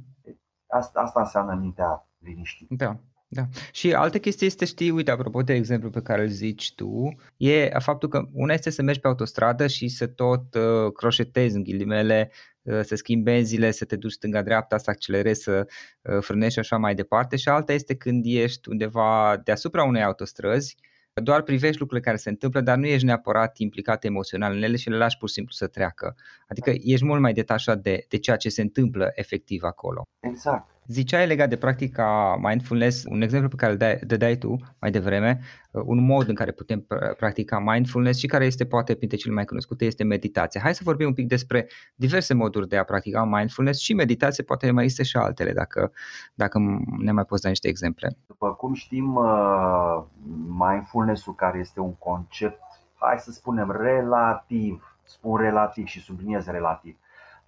Asta, 0.67 1.01
asta 1.01 1.21
înseamnă 1.21 1.55
mintea 1.55 2.07
liniștită. 2.19 2.75
Da. 2.75 2.97
Da. 3.29 3.43
Și 3.73 3.95
altă 3.95 4.19
chestie 4.19 4.47
este, 4.47 4.65
știi, 4.65 4.91
uite, 4.91 5.11
apropo 5.11 5.43
de 5.43 5.53
exemplu 5.55 5.91
pe 5.91 6.03
care 6.03 6.23
îl 6.23 6.29
zici 6.29 6.75
tu, 6.75 7.17
e 7.37 7.69
faptul 7.79 8.09
că 8.09 8.29
una 8.33 8.53
este 8.53 8.71
să 8.71 8.83
mergi 8.83 9.01
pe 9.01 9.09
autostradă 9.09 9.67
și 9.67 9.89
să 9.89 10.07
tot 10.07 10.55
uh, 10.55 10.93
croșetezi 10.93 11.57
în 11.57 11.63
ghilimele, 11.63 12.31
uh, 12.63 12.81
să 12.83 12.95
schimbi 12.95 13.25
benzile, 13.25 13.71
să 13.71 13.85
te 13.85 13.97
duci 13.97 14.13
stânga-dreapta, 14.13 14.79
să 14.79 14.91
accelerezi, 14.91 15.43
să 15.43 15.67
uh, 16.03 16.19
frânezi 16.21 16.53
și 16.53 16.59
așa 16.59 16.77
mai 16.77 16.95
departe 16.95 17.37
și 17.37 17.49
alta 17.49 17.73
este 17.73 17.97
când 17.97 18.25
ești 18.27 18.69
undeva 18.69 19.41
deasupra 19.45 19.85
unei 19.85 20.03
autostrăzi 20.03 20.77
doar 21.23 21.43
privești 21.43 21.81
lucrurile 21.81 22.07
care 22.07 22.17
se 22.17 22.29
întâmplă, 22.29 22.61
dar 22.61 22.77
nu 22.77 22.87
ești 22.87 23.07
neapărat 23.07 23.59
implicat 23.59 24.05
emoțional 24.05 24.55
în 24.55 24.63
ele 24.63 24.77
și 24.77 24.91
le 24.91 24.97
lași 24.97 25.19
pur 25.19 25.29
și 25.29 25.35
simplu 25.35 25.53
să 25.53 25.67
treacă. 25.67 26.17
Adică 26.49 26.71
ești 26.71 27.05
mult 27.05 27.21
mai 27.21 27.33
detașat 27.33 27.79
de, 27.79 28.05
de 28.09 28.19
ceea 28.19 28.37
ce 28.37 28.49
se 28.49 28.63
întâmplă 28.63 29.11
efectiv 29.15 29.63
acolo. 29.63 30.03
Exact. 30.21 30.76
Ziceai 30.89 31.27
legat 31.27 31.49
de 31.49 31.57
practica 31.57 32.39
mindfulness, 32.43 33.05
un 33.09 33.23
exemplu 33.23 33.49
pe 33.49 33.57
care 33.57 33.73
îl 33.73 33.99
dădeai 34.07 34.37
tu 34.37 34.57
mai 34.81 34.91
devreme, 34.91 35.41
uh, 35.71 35.83
un 35.85 36.05
mod 36.05 36.29
în 36.29 36.35
care 36.35 36.51
putem 36.51 36.87
practica 37.17 37.59
mindfulness 37.59 38.19
și 38.19 38.27
care 38.27 38.45
este 38.45 38.67
poate 38.67 38.95
printre 38.95 39.17
cele 39.17 39.35
mai 39.35 39.45
cunoscute 39.45 39.85
este 39.85 40.05
meditația. 40.05 40.61
Hai 40.61 40.75
să 40.75 40.81
vorbim 40.85 41.07
un 41.07 41.13
pic 41.13 41.29
despre 41.29 41.69
diverse 41.95 42.35
moduri 42.35 42.69
de 42.69 42.77
a 42.77 42.85
practica 42.85 43.25
mindfulness 43.25 43.81
și 43.81 43.95
meditație, 43.95 44.45
poate 44.45 44.71
mai 44.71 44.85
este 44.85 45.03
și 45.03 45.17
altele, 45.17 45.53
dacă, 45.53 45.93
dacă 46.35 46.59
ne 46.99 47.13
mai 47.13 47.25
poți 47.25 47.43
da 47.43 47.49
niște 47.49 47.69
exemple. 47.69 48.17
După 48.27 48.53
cum 48.55 48.75
știm, 48.75 49.15
uh, 49.15 50.03
mindfulness-ul 50.49 51.35
care 51.35 51.59
este 51.59 51.81
un 51.81 51.95
concept, 51.95 52.61
hai 52.95 53.19
să 53.19 53.31
spunem, 53.31 53.77
relativ, 53.81 54.99
spun 55.05 55.37
relativ 55.41 55.87
și 55.87 56.01
subliniez 56.01 56.47
relativ, 56.47 56.97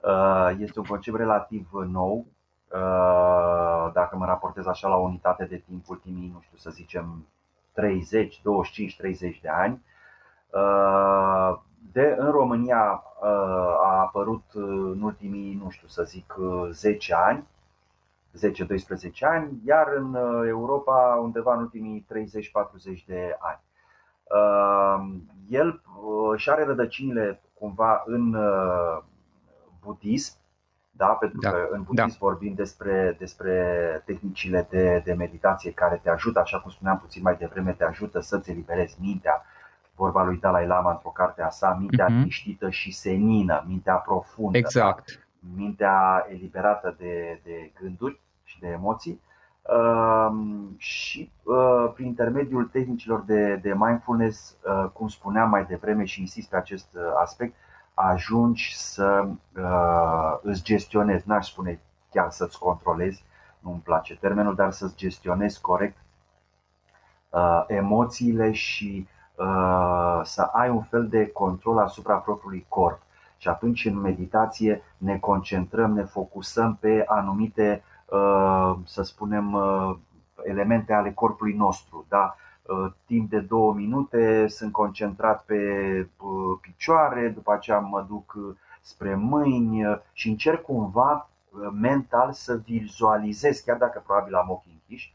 uh, 0.02 0.56
este 0.58 0.78
un 0.78 0.84
concept 0.84 1.16
relativ 1.16 1.68
nou, 1.72 2.26
Uh, 2.26 2.37
dacă 3.92 4.16
mă 4.16 4.24
raportez 4.24 4.66
așa 4.66 4.88
la 4.88 4.96
o 4.96 5.02
unitate 5.02 5.44
de 5.44 5.56
timp, 5.56 5.88
ultimii, 5.88 6.30
nu 6.34 6.40
știu, 6.40 6.56
să 6.56 6.70
zicem 6.70 7.26
30, 7.72 8.40
25, 8.42 8.96
30 8.96 9.40
de 9.40 9.48
ani. 9.48 9.82
Uh, 10.50 11.58
de, 11.92 12.16
în 12.18 12.30
România 12.30 13.02
uh, 13.20 13.28
a 13.82 14.00
apărut 14.00 14.42
în 14.54 15.02
ultimii, 15.02 15.60
nu 15.62 15.70
știu, 15.70 15.88
să 15.88 16.02
zic 16.02 16.34
10 16.70 17.14
ani, 17.14 17.46
10-12 18.36 19.18
ani, 19.20 19.60
iar 19.64 19.88
în 19.96 20.14
Europa 20.46 21.18
undeva 21.22 21.54
în 21.54 21.60
ultimii 21.60 22.06
30-40 23.00 23.04
de 23.06 23.36
ani. 23.38 23.60
El 25.48 25.82
și 26.36 26.50
are 26.50 26.64
rădăcinile 26.64 27.40
cumva 27.54 28.02
în 28.06 28.36
budism, 29.84 30.36
da? 30.98 31.06
Pentru 31.06 31.40
da. 31.40 31.50
că 31.50 31.68
în 31.70 31.82
budism 31.82 32.06
da. 32.06 32.16
vorbim 32.18 32.54
despre, 32.54 33.16
despre 33.18 33.54
tehnicile 34.04 34.66
de, 34.70 35.02
de 35.04 35.12
meditație 35.12 35.72
care 35.72 36.00
te 36.02 36.10
ajută, 36.10 36.40
așa 36.40 36.60
cum 36.60 36.70
spuneam 36.70 36.98
puțin 36.98 37.22
mai 37.22 37.36
devreme, 37.36 37.72
te 37.72 37.84
ajută 37.84 38.20
să-ți 38.20 38.50
eliberezi 38.50 38.96
mintea. 39.00 39.44
Vorba 39.94 40.24
lui 40.24 40.38
Dalai 40.38 40.66
Lama 40.66 40.90
într-o 40.90 41.08
carte 41.08 41.42
a 41.42 41.48
sa, 41.48 41.76
mintea 41.80 42.06
uh-huh. 42.06 42.08
liniștită 42.08 42.70
și 42.70 42.92
senină, 42.92 43.64
mintea 43.66 43.94
profundă. 43.94 44.58
Exact. 44.58 45.04
Da? 45.06 45.52
Mintea 45.56 46.26
eliberată 46.28 46.94
de, 46.98 47.40
de 47.44 47.72
gânduri 47.80 48.20
și 48.44 48.60
de 48.60 48.66
emoții. 48.66 49.20
Uh, 49.62 50.36
și 50.76 51.30
uh, 51.42 51.92
prin 51.94 52.06
intermediul 52.06 52.64
tehnicilor 52.64 53.20
de, 53.20 53.56
de 53.56 53.74
mindfulness, 53.74 54.56
uh, 54.64 54.90
cum 54.92 55.08
spuneam 55.08 55.48
mai 55.48 55.64
devreme 55.64 56.04
și 56.04 56.20
insist 56.20 56.48
pe 56.48 56.56
acest 56.56 56.88
uh, 56.94 57.02
aspect, 57.20 57.54
ajungi 58.00 58.76
să 58.76 59.28
uh, 59.56 60.38
îți 60.42 60.62
gestionezi, 60.62 61.28
n-aș 61.28 61.50
spune 61.50 61.80
chiar 62.10 62.30
să-ți 62.30 62.58
controlezi, 62.58 63.24
nu-mi 63.60 63.80
place 63.84 64.16
termenul, 64.16 64.54
dar 64.54 64.70
să-ți 64.72 64.96
gestionezi 64.96 65.60
corect 65.60 65.96
uh, 67.30 67.64
emoțiile 67.66 68.52
și 68.52 69.08
uh, 69.34 70.20
să 70.22 70.42
ai 70.42 70.70
un 70.70 70.82
fel 70.82 71.08
de 71.08 71.26
control 71.26 71.78
asupra 71.78 72.16
propriului 72.16 72.66
corp. 72.68 73.00
Și 73.36 73.48
atunci 73.48 73.84
în 73.84 74.00
meditație 74.00 74.82
ne 74.96 75.18
concentrăm, 75.18 75.92
ne 75.92 76.04
focusăm 76.04 76.76
pe 76.80 77.04
anumite, 77.06 77.82
uh, 78.06 78.74
să 78.84 79.02
spunem, 79.02 79.52
uh, 79.52 79.96
elemente 80.44 80.92
ale 80.92 81.12
corpului 81.12 81.52
nostru. 81.52 82.06
Da? 82.08 82.36
Uh, 82.68 82.92
timp 83.06 83.30
de 83.30 83.40
două 83.40 83.74
minute 83.74 84.46
sunt 84.48 84.72
concentrat 84.72 85.44
pe 85.44 85.54
uh, 86.16 86.58
picioare, 86.60 87.28
după 87.28 87.52
aceea 87.52 87.78
mă 87.78 88.04
duc 88.08 88.34
uh, 88.36 88.56
spre 88.80 89.14
mâini 89.14 90.00
și 90.12 90.28
încerc 90.28 90.62
cumva 90.62 91.28
mental 91.72 92.32
să 92.32 92.56
vizualizez, 92.56 93.58
chiar 93.60 93.76
dacă 93.76 94.02
probabil 94.06 94.34
am 94.34 94.50
ochii 94.50 94.72
închiși, 94.72 95.14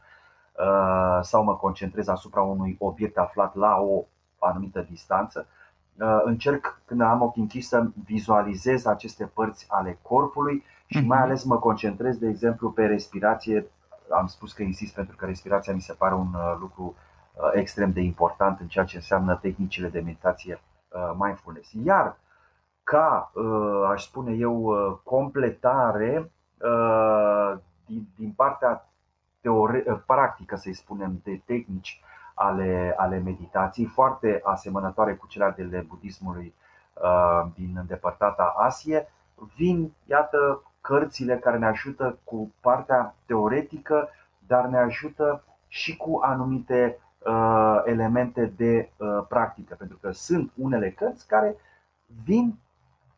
sau 1.22 1.44
mă 1.44 1.56
concentrez 1.56 2.08
asupra 2.08 2.40
unui 2.42 2.76
obiect 2.80 3.16
aflat 3.18 3.54
la 3.54 3.76
o 3.80 4.04
anumită 4.38 4.86
distanță, 4.90 5.46
încerc 6.24 6.80
când 6.84 7.00
am 7.00 7.22
ochii 7.22 7.42
închiși 7.42 7.66
să 7.66 7.86
vizualizez 8.04 8.86
aceste 8.86 9.24
părți 9.24 9.66
ale 9.68 9.98
corpului 10.02 10.64
și 10.86 11.00
mai 11.00 11.18
mhm. 11.18 11.26
ales 11.26 11.44
mă 11.44 11.58
concentrez, 11.58 12.16
de 12.16 12.28
exemplu, 12.28 12.70
pe 12.70 12.86
respirație. 12.86 13.66
Am 14.10 14.26
spus 14.26 14.52
că 14.52 14.62
insist 14.62 14.94
pentru 14.94 15.16
că 15.16 15.26
respirația 15.26 15.74
mi 15.74 15.80
se 15.80 15.92
pare 15.92 16.14
un 16.14 16.34
lucru 16.60 16.94
Uh, 16.94 17.12
extrem 17.52 17.92
de 17.92 18.00
important 18.00 18.60
în 18.60 18.66
ceea 18.66 18.84
ce 18.84 18.96
înseamnă 18.96 19.34
tehnicile 19.34 19.88
de 19.88 20.00
meditație 20.00 20.60
uh, 20.88 21.12
mindfulness. 21.18 21.70
Iar 21.84 22.16
ca, 22.82 23.30
uh, 23.34 23.88
aș 23.90 24.04
spune 24.04 24.32
eu, 24.32 24.74
completare 25.04 26.30
din 28.16 28.32
partea 28.36 28.88
teore- 29.40 30.02
practică, 30.06 30.56
să-i 30.56 30.74
spunem, 30.74 31.20
de 31.24 31.40
tehnici 31.44 32.02
ale, 32.34 32.94
ale 32.96 33.18
meditației, 33.18 33.86
foarte 33.86 34.40
asemănătoare 34.44 35.14
cu 35.14 35.26
cele 35.26 35.44
ale 35.44 35.86
budismului 35.88 36.54
din 37.54 37.76
îndepărtata 37.76 38.54
Asie, 38.56 39.08
vin, 39.56 39.92
iată, 40.06 40.62
cărțile 40.80 41.38
care 41.38 41.58
ne 41.58 41.66
ajută 41.66 42.18
cu 42.24 42.52
partea 42.60 43.14
teoretică, 43.26 44.08
dar 44.46 44.66
ne 44.66 44.78
ajută 44.78 45.44
și 45.68 45.96
cu 45.96 46.20
anumite 46.22 46.98
Uh, 47.26 47.82
elemente 47.84 48.52
de 48.56 48.90
uh, 48.96 49.24
practică, 49.28 49.74
pentru 49.78 49.98
că 50.00 50.10
sunt 50.10 50.52
unele 50.54 50.90
cărți 50.90 51.26
care 51.26 51.56
vin 52.24 52.58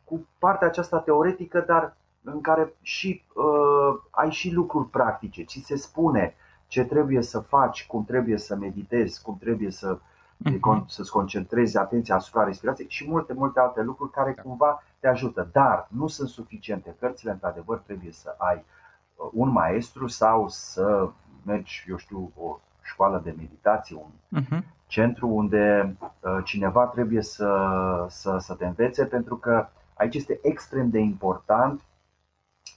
cu 0.03 0.27
partea 0.39 0.67
aceasta 0.67 0.99
teoretică, 0.99 1.59
dar 1.67 1.97
în 2.23 2.41
care 2.41 2.73
și 2.81 3.23
uh, 3.35 4.01
ai 4.09 4.31
și 4.31 4.53
lucruri 4.53 4.89
practice. 4.89 5.43
Ți 5.43 5.63
se 5.65 5.75
spune 5.75 6.35
ce 6.67 6.83
trebuie 6.83 7.21
să 7.21 7.39
faci, 7.39 7.85
cum 7.87 8.05
trebuie 8.05 8.37
să 8.37 8.55
meditezi, 8.55 9.21
cum 9.21 9.37
trebuie 9.37 9.71
să 9.71 9.97
uh-huh. 9.97 10.85
să-ți 10.85 11.11
concentrezi 11.11 11.77
atenția 11.77 12.15
asupra 12.15 12.43
respirației 12.43 12.89
și 12.89 13.09
multe, 13.09 13.33
multe 13.33 13.59
alte 13.59 13.81
lucruri 13.81 14.11
care 14.11 14.33
da. 14.35 14.41
cumva 14.41 14.83
te 14.99 15.07
ajută. 15.07 15.49
Dar 15.51 15.87
nu 15.91 16.07
sunt 16.07 16.29
suficiente. 16.29 16.95
Cărțile, 16.99 17.31
într-adevăr, 17.31 17.77
trebuie 17.77 18.11
să 18.11 18.35
ai 18.37 18.65
uh, 19.15 19.29
un 19.33 19.49
maestru 19.49 20.07
sau 20.07 20.47
să 20.47 21.09
mergi, 21.45 21.85
eu 21.89 21.97
știu, 21.97 22.31
o 22.35 22.59
școală 22.87 23.21
de 23.23 23.33
meditație, 23.37 23.95
un 23.95 24.41
uh-huh. 24.41 24.59
centru 24.87 25.27
unde 25.27 25.95
uh, 25.99 26.37
cineva 26.43 26.85
trebuie 26.85 27.21
să, 27.21 28.05
să, 28.09 28.37
să 28.37 28.53
te 28.53 28.65
învețe, 28.65 29.05
pentru 29.05 29.35
că 29.35 29.67
aici 29.93 30.15
este 30.15 30.39
extrem 30.41 30.89
de 30.89 30.99
important 30.99 31.81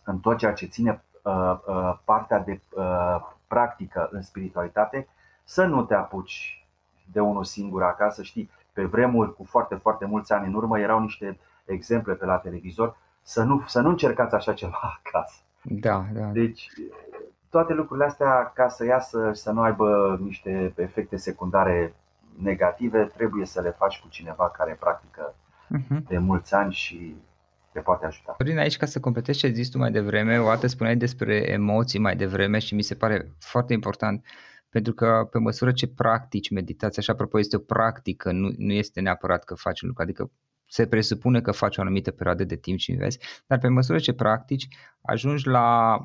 în 0.05 0.19
tot 0.19 0.37
ceea 0.37 0.53
ce 0.53 0.67
ține 0.67 1.05
uh, 1.23 1.59
uh, 1.67 1.99
partea 2.05 2.39
de 2.39 2.61
uh, 2.71 3.17
practică 3.47 4.09
în 4.13 4.23
spiritualitate, 4.23 5.09
să 5.45 5.65
nu 5.65 5.85
te 5.85 5.95
apuci 5.95 6.67
de 7.13 7.21
unul 7.21 7.45
singur 7.45 7.83
acasă. 7.83 8.23
Știi, 8.23 8.51
pe 8.73 8.85
vremuri 8.85 9.35
cu 9.35 9.45
foarte, 9.45 9.75
foarte 9.75 10.05
mulți 10.05 10.33
ani 10.33 10.47
în 10.47 10.55
urmă 10.55 10.79
erau 10.79 11.01
niște 11.01 11.39
exemple 11.65 12.15
pe 12.15 12.25
la 12.25 12.37
televizor, 12.37 12.97
să 13.23 13.43
nu, 13.43 13.65
să 13.67 13.81
nu 13.81 13.89
încercați 13.89 14.35
așa 14.35 14.53
ceva 14.53 14.81
acasă. 15.05 15.41
Da, 15.63 16.05
da. 16.13 16.27
Deci 16.27 16.69
toate 17.51 17.73
lucrurile 17.73 18.07
astea, 18.07 18.53
ca 18.55 18.69
să 18.69 18.85
iasă 18.85 19.33
și 19.35 19.41
să 19.41 19.51
nu 19.51 19.61
aibă 19.61 20.19
niște 20.23 20.73
efecte 20.77 21.17
secundare 21.17 21.95
negative, 22.43 23.05
trebuie 23.17 23.47
să 23.47 23.61
le 23.61 23.71
faci 23.71 24.01
cu 24.01 24.09
cineva 24.09 24.51
care 24.51 24.77
practică 24.81 25.35
uh-huh. 25.77 26.07
de 26.09 26.19
mulți 26.19 26.55
ani 26.55 26.73
și 26.73 27.17
te 27.73 27.81
poate 27.81 28.07
ajuta. 28.07 28.35
Dorin, 28.39 28.59
aici 28.59 28.77
ca 28.77 28.87
să 28.87 29.01
completezi 29.01 29.39
ce 29.39 29.47
există 29.47 29.79
mai 29.79 29.91
devreme, 29.91 30.39
o 30.39 30.47
dată 30.47 30.67
spuneai 30.67 30.97
despre 30.97 31.51
emoții 31.51 31.99
mai 31.99 32.17
devreme 32.17 32.59
și 32.59 32.75
mi 32.75 32.83
se 32.83 32.95
pare 32.95 33.33
foarte 33.39 33.73
important 33.73 34.25
pentru 34.71 34.93
că 34.93 35.29
pe 35.31 35.39
măsură 35.39 35.73
ce 35.73 35.89
practici 35.89 36.51
meditația, 36.51 37.03
și 37.03 37.11
apropo 37.11 37.39
este 37.39 37.57
o 37.57 37.59
practică, 37.59 38.33
nu, 38.33 38.51
nu 38.57 38.73
este 38.73 39.01
neapărat 39.01 39.45
că 39.45 39.55
faci 39.55 39.81
un 39.81 39.89
lucru, 39.89 40.03
adică 40.03 40.31
se 40.71 40.87
presupune 40.87 41.41
că 41.41 41.51
faci 41.51 41.77
o 41.77 41.81
anumită 41.81 42.11
perioadă 42.11 42.45
de 42.45 42.57
timp 42.57 42.79
și 42.79 42.91
înveți, 42.91 43.19
dar 43.47 43.59
pe 43.59 43.69
măsură 43.69 43.99
ce 43.99 44.13
practici, 44.13 44.69
ajungi 45.03 45.47
la 45.47 45.99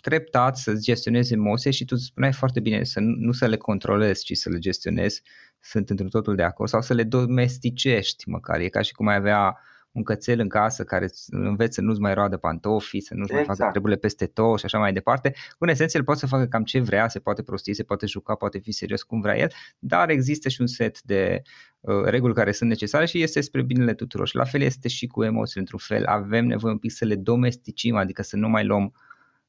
treptat 0.00 0.56
să-ți 0.56 0.84
gestionezi 0.84 1.32
emoții 1.32 1.72
și 1.72 1.84
tu 1.84 1.96
spuneai 1.96 2.32
foarte 2.32 2.60
bine 2.60 2.84
să 2.84 3.00
nu, 3.00 3.14
nu 3.18 3.32
să 3.32 3.46
le 3.46 3.56
controlezi, 3.56 4.24
ci 4.24 4.36
să 4.36 4.48
le 4.50 4.58
gestionezi, 4.58 5.22
sunt 5.60 5.90
într 5.90 6.04
totul 6.04 6.36
de 6.36 6.42
acord, 6.42 6.70
sau 6.70 6.80
să 6.80 6.94
le 6.94 7.02
domesticești 7.02 8.28
măcar, 8.28 8.60
e 8.60 8.68
ca 8.68 8.82
și 8.82 8.92
cum 8.92 9.06
ai 9.06 9.16
avea 9.16 9.58
un 9.98 10.04
cățel 10.04 10.40
în 10.40 10.48
casă 10.48 10.84
care 10.84 11.08
înveți 11.26 11.74
să 11.74 11.80
nu-ți 11.80 12.00
mai 12.00 12.14
roadă 12.14 12.36
pantofii, 12.36 13.00
să 13.00 13.14
nu-și 13.14 13.22
exact. 13.22 13.36
mai 13.36 13.42
facă 13.42 13.52
exact. 13.52 13.70
treburile 13.70 13.96
peste 13.96 14.26
tot 14.26 14.58
și 14.58 14.64
așa 14.64 14.78
mai 14.78 14.92
departe. 14.92 15.34
În 15.58 15.68
esență, 15.68 15.96
el 15.96 16.04
poate 16.04 16.20
să 16.20 16.26
facă 16.26 16.46
cam 16.46 16.64
ce 16.64 16.80
vrea, 16.80 17.08
se 17.08 17.18
poate 17.18 17.42
prosti, 17.42 17.74
se 17.74 17.82
poate 17.82 18.06
juca, 18.06 18.34
poate 18.34 18.58
fi 18.58 18.72
serios 18.72 19.02
cum 19.02 19.20
vrea 19.20 19.38
el, 19.38 19.52
dar 19.78 20.10
există 20.10 20.48
și 20.48 20.60
un 20.60 20.66
set 20.66 21.02
de 21.02 21.42
uh, 21.80 22.04
reguli 22.04 22.34
care 22.34 22.52
sunt 22.52 22.68
necesare 22.68 23.06
și 23.06 23.22
este 23.22 23.40
spre 23.40 23.62
binele 23.62 23.94
tuturor. 23.94 24.28
Și 24.28 24.36
la 24.36 24.44
fel 24.44 24.60
este 24.60 24.88
și 24.88 25.06
cu 25.06 25.24
emoțiile, 25.24 25.60
într-un 25.60 25.78
fel. 25.78 26.06
Avem 26.06 26.46
nevoie 26.46 26.72
un 26.72 26.78
pic 26.78 26.90
să 26.90 27.04
le 27.04 27.14
domesticim, 27.14 27.96
adică 27.96 28.22
să 28.22 28.36
nu 28.36 28.48
mai 28.48 28.64
luăm 28.64 28.92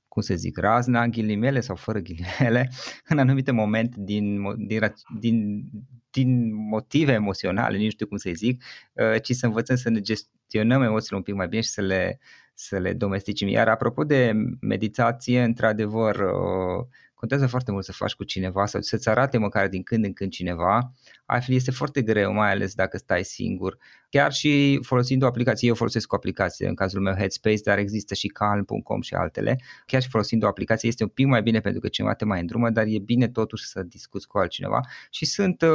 cum 0.10 0.22
să 0.22 0.36
zic, 0.36 0.58
razna, 0.58 1.08
ghilimele 1.08 1.60
sau 1.60 1.76
fără 1.76 2.00
ghilimele, 2.00 2.72
în 3.12 3.18
anumite 3.18 3.52
momente 3.52 3.96
din, 4.00 4.42
din, 4.58 4.82
din, 5.20 5.64
din 6.10 6.54
motive 6.70 7.12
emoționale, 7.12 7.76
nici 7.76 7.84
nu 7.84 7.90
știu 7.90 8.08
cum 8.08 8.18
să 8.18 8.30
zic, 8.34 8.64
uh, 8.94 9.22
ci 9.22 9.32
să 9.32 9.46
învățăm 9.46 9.76
să 9.76 9.90
ne 9.90 10.02
gestionăm 10.50 10.82
emoțiile 10.82 11.18
un 11.18 11.24
pic 11.24 11.34
mai 11.34 11.48
bine 11.48 11.62
și 11.62 11.70
să 11.70 11.82
le, 11.82 12.20
să 12.54 12.78
le 12.78 12.94
domesticim. 12.94 13.48
Iar 13.48 13.68
apropo 13.68 14.04
de 14.04 14.32
meditație, 14.62 15.44
într-adevăr, 15.44 16.16
uh, 16.16 16.86
contează 17.14 17.48
foarte 17.48 17.72
mult 17.72 17.86
să 17.86 17.92
faci 17.92 18.14
cu 18.14 18.24
cineva 18.24 18.66
sau 18.66 18.82
să-ți 18.82 19.10
arate 19.10 19.38
măcar 19.38 19.68
din 19.68 19.84
când 19.84 20.06
în 20.06 20.14
când 20.14 20.32
cineva. 20.32 20.94
Altfel 21.32 21.56
este 21.56 21.72
foarte 21.72 22.02
greu, 22.02 22.34
mai 22.34 22.52
ales 22.52 22.74
dacă 22.74 22.98
stai 22.98 23.24
singur. 23.24 23.78
Chiar 24.10 24.32
și 24.32 24.80
folosind 24.82 25.24
o 25.24 25.26
aplicație, 25.26 25.68
eu 25.68 25.76
folosesc 25.76 26.14
o 26.14 26.16
aplicație, 26.16 26.68
în 26.68 26.76
cazul 26.76 27.02
meu 27.02 27.14
Headspace, 27.14 27.62
dar 27.64 27.78
există 27.78 28.14
și 28.14 28.28
Calm.com 28.28 29.02
și 29.02 29.14
altele. 29.14 29.60
Chiar 29.86 30.02
și 30.02 30.10
folosind 30.10 30.44
o 30.44 30.48
aplicație 30.48 30.90
este 30.90 31.04
un 31.04 31.10
pic 31.10 31.26
mai 31.26 31.42
bine 31.42 31.60
pentru 31.60 31.82
că 31.82 31.88
cineva 31.88 32.14
te 32.14 32.26
mai 32.26 32.40
îndrumă, 32.40 32.70
dar 32.70 32.86
e 32.88 33.00
bine 33.00 33.28
totuși 33.28 33.68
să 33.68 33.84
discuți 33.84 34.28
cu 34.28 34.38
altcineva. 34.38 34.80
Și 35.10 35.26
sunt, 35.26 35.62
uh, 35.62 35.70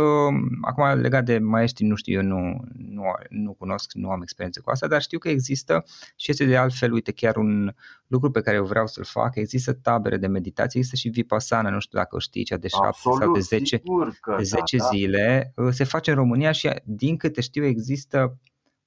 acum 0.61 1.00
legat 1.00 1.25
de 1.25 1.38
maestri, 1.38 1.84
nu 1.84 1.94
știu, 1.94 2.14
eu 2.14 2.23
nu, 2.23 2.64
nu, 2.76 3.02
nu 3.28 3.52
cunosc, 3.52 3.92
nu 3.92 4.11
am 4.11 4.23
experiență 4.23 4.61
cu 4.61 4.70
asta, 4.70 4.87
dar 4.87 5.02
știu 5.02 5.18
că 5.18 5.28
există 5.28 5.84
și 6.16 6.30
este 6.30 6.44
de 6.44 6.56
altfel, 6.56 6.92
uite, 6.92 7.12
chiar 7.12 7.37
un 7.37 7.75
lucru 8.06 8.30
pe 8.30 8.40
care 8.40 8.56
eu 8.56 8.64
vreau 8.64 8.87
să-l 8.87 9.04
fac. 9.04 9.37
Există 9.37 9.73
tabere 9.73 10.16
de 10.16 10.26
meditație, 10.26 10.80
există 10.80 10.96
și 10.96 11.08
Vipassana, 11.08 11.70
nu 11.70 11.78
știu 11.78 11.99
dacă 11.99 12.16
o 12.16 12.18
știi, 12.18 12.44
cea 12.44 12.56
de 12.56 12.68
7 12.68 12.90
sau 13.00 13.32
de 13.32 13.40
10, 13.40 13.82
de 14.37 14.42
10 14.42 14.76
da, 14.76 14.84
zile. 14.84 15.43
Da. 15.54 15.70
Se 15.70 15.84
face 15.84 16.10
în 16.10 16.16
România 16.16 16.52
și 16.52 16.70
din 16.84 17.16
câte 17.16 17.40
știu 17.40 17.64
există 17.64 18.38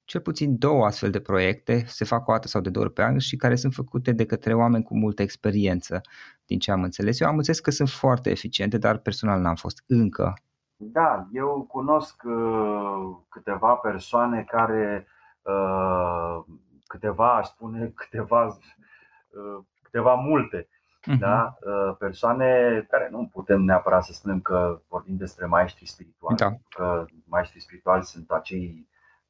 cel 0.07 0.21
puțin 0.21 0.57
două 0.57 0.85
astfel 0.85 1.09
de 1.09 1.19
proiecte, 1.19 1.83
se 1.85 2.05
fac 2.05 2.27
o 2.27 2.31
dată 2.31 2.47
sau 2.47 2.61
de 2.61 2.69
două 2.69 2.85
ori 2.85 2.93
pe 2.93 3.03
an 3.03 3.17
și 3.17 3.35
care 3.35 3.55
sunt 3.55 3.73
făcute 3.73 4.11
de 4.11 4.25
către 4.25 4.53
oameni 4.53 4.83
cu 4.83 4.97
multă 4.97 5.21
experiență, 5.21 6.01
din 6.45 6.59
ce 6.59 6.71
am 6.71 6.83
înțeles. 6.83 7.19
Eu 7.19 7.27
am 7.27 7.37
înțeles 7.37 7.59
că 7.59 7.71
sunt 7.71 7.89
foarte 7.89 8.29
eficiente, 8.29 8.77
dar 8.77 8.97
personal 8.97 9.41
n-am 9.41 9.55
fost 9.55 9.83
încă. 9.87 10.33
Da, 10.75 11.27
eu 11.31 11.65
cunosc 11.67 12.23
uh, 12.25 13.17
câteva 13.29 13.73
persoane 13.73 14.43
care, 14.43 15.07
uh, 15.41 16.43
câteva, 16.87 17.35
aș 17.35 17.47
spune, 17.47 17.91
câteva, 17.95 18.45
uh, 18.45 19.63
câteva 19.81 20.13
multe, 20.13 20.67
uh-huh. 21.15 21.19
da? 21.19 21.57
Uh, 21.61 21.95
persoane 21.99 22.81
care 22.89 23.07
nu 23.11 23.29
putem 23.33 23.61
neapărat 23.61 24.03
să 24.03 24.13
spunem 24.13 24.39
că 24.39 24.79
vorbim 24.87 25.15
despre 25.17 25.45
maestri 25.45 25.87
spirituali, 25.87 26.37
da. 26.37 26.51
că 26.69 27.05
maestrii 27.25 27.61
spirituali 27.61 28.03
sunt 28.03 28.31
acei 28.31 28.87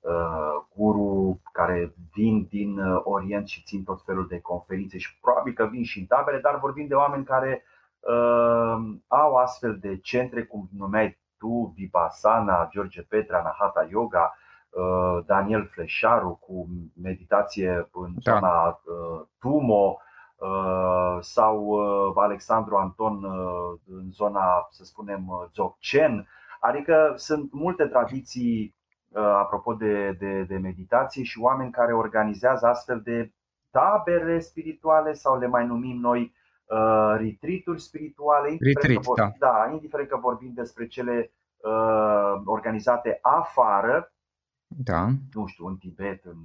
Uh, 0.07 0.65
guru 0.75 1.41
care 1.51 1.93
vin 2.13 2.47
din 2.49 2.79
uh, 2.79 3.01
Orient 3.03 3.47
și 3.47 3.63
țin 3.63 3.83
tot 3.83 4.01
felul 4.05 4.27
de 4.27 4.39
conferințe 4.39 4.97
și 4.97 5.19
probabil 5.19 5.53
că 5.53 5.65
vin 5.65 5.83
și 5.83 5.99
în 5.99 6.05
tabere, 6.05 6.39
dar 6.39 6.59
vorbim 6.59 6.87
de 6.87 6.93
oameni 6.93 7.25
care 7.25 7.63
uh, 7.99 8.77
au 9.07 9.35
astfel 9.35 9.77
de 9.79 9.97
centre, 9.97 10.43
cum 10.43 10.69
numeai 10.77 11.19
tu, 11.37 11.73
Vipassana, 11.75 12.67
George 12.71 13.01
Petra, 13.01 13.41
Nahata 13.41 13.87
Yoga, 13.89 14.37
uh, 14.69 15.25
Daniel 15.25 15.65
Fleșaru 15.65 16.39
cu 16.41 16.67
meditație 17.01 17.89
în 17.91 18.13
da. 18.15 18.31
zona 18.31 18.67
uh, 18.67 19.25
Tumo, 19.39 19.73
uh, 19.73 20.06
sau 21.19 21.79
Alexandru 22.15 22.75
Anton 22.75 23.23
în 23.87 24.11
zona, 24.11 24.67
să 24.69 24.83
spunem, 24.83 25.49
Dzogchen. 25.51 26.27
Adică 26.59 27.13
sunt 27.15 27.53
multe 27.53 27.85
tradiții 27.85 28.77
Uh, 29.09 29.23
apropo 29.23 29.73
de, 29.73 30.11
de, 30.19 30.43
de 30.43 30.57
meditație 30.57 31.23
și 31.23 31.39
oameni 31.39 31.71
care 31.71 31.93
organizează 31.93 32.67
astfel 32.67 33.01
de 33.01 33.33
tabere 33.69 34.39
spirituale 34.39 35.13
sau 35.13 35.37
le 35.37 35.47
mai 35.47 35.65
numim 35.65 35.99
noi 35.99 36.33
uh, 36.65 37.15
retreat-uri 37.17 37.81
spirituale. 37.81 38.57
Retreat, 38.59 39.03
vor, 39.03 39.17
da. 39.17 39.31
da. 39.39 39.69
Indiferent 39.71 40.09
că 40.09 40.17
vorbim 40.17 40.51
despre 40.53 40.87
cele 40.87 41.31
uh, 41.57 42.41
organizate 42.45 43.19
afară, 43.21 44.13
da. 44.67 45.07
nu 45.33 45.45
știu, 45.45 45.65
în 45.65 45.77
Tibet, 45.77 46.25
în 46.25 46.37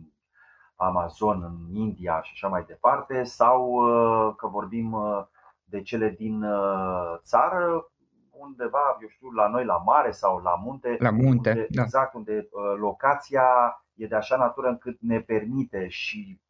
Amazon, 0.83 1.42
în 1.42 1.77
India 1.77 2.21
și 2.23 2.31
așa 2.35 2.49
mai 2.49 2.64
departe, 2.66 3.23
sau 3.23 3.71
uh, 3.71 4.35
că 4.37 4.47
vorbim 4.47 4.92
uh, 4.92 5.25
de 5.64 5.83
cele 5.83 6.09
din 6.18 6.42
uh, 6.42 7.18
țară, 7.23 7.87
undeva, 8.31 8.99
eu 9.03 9.09
știu, 9.09 9.31
la 9.31 9.49
noi 9.49 9.64
la 9.64 9.77
mare 9.77 10.11
sau 10.11 10.38
la 10.38 10.55
munte. 10.64 10.97
La 10.99 11.11
munte, 11.11 11.49
unde, 11.49 11.66
da. 11.71 11.83
Exact, 11.83 12.14
unde 12.14 12.49
uh, 12.51 12.79
locația 12.79 13.45
e 13.95 14.07
de 14.07 14.14
așa 14.14 14.37
natură 14.37 14.68
încât 14.68 14.97
ne 15.01 15.21
permite 15.21 15.88
și 15.88 16.40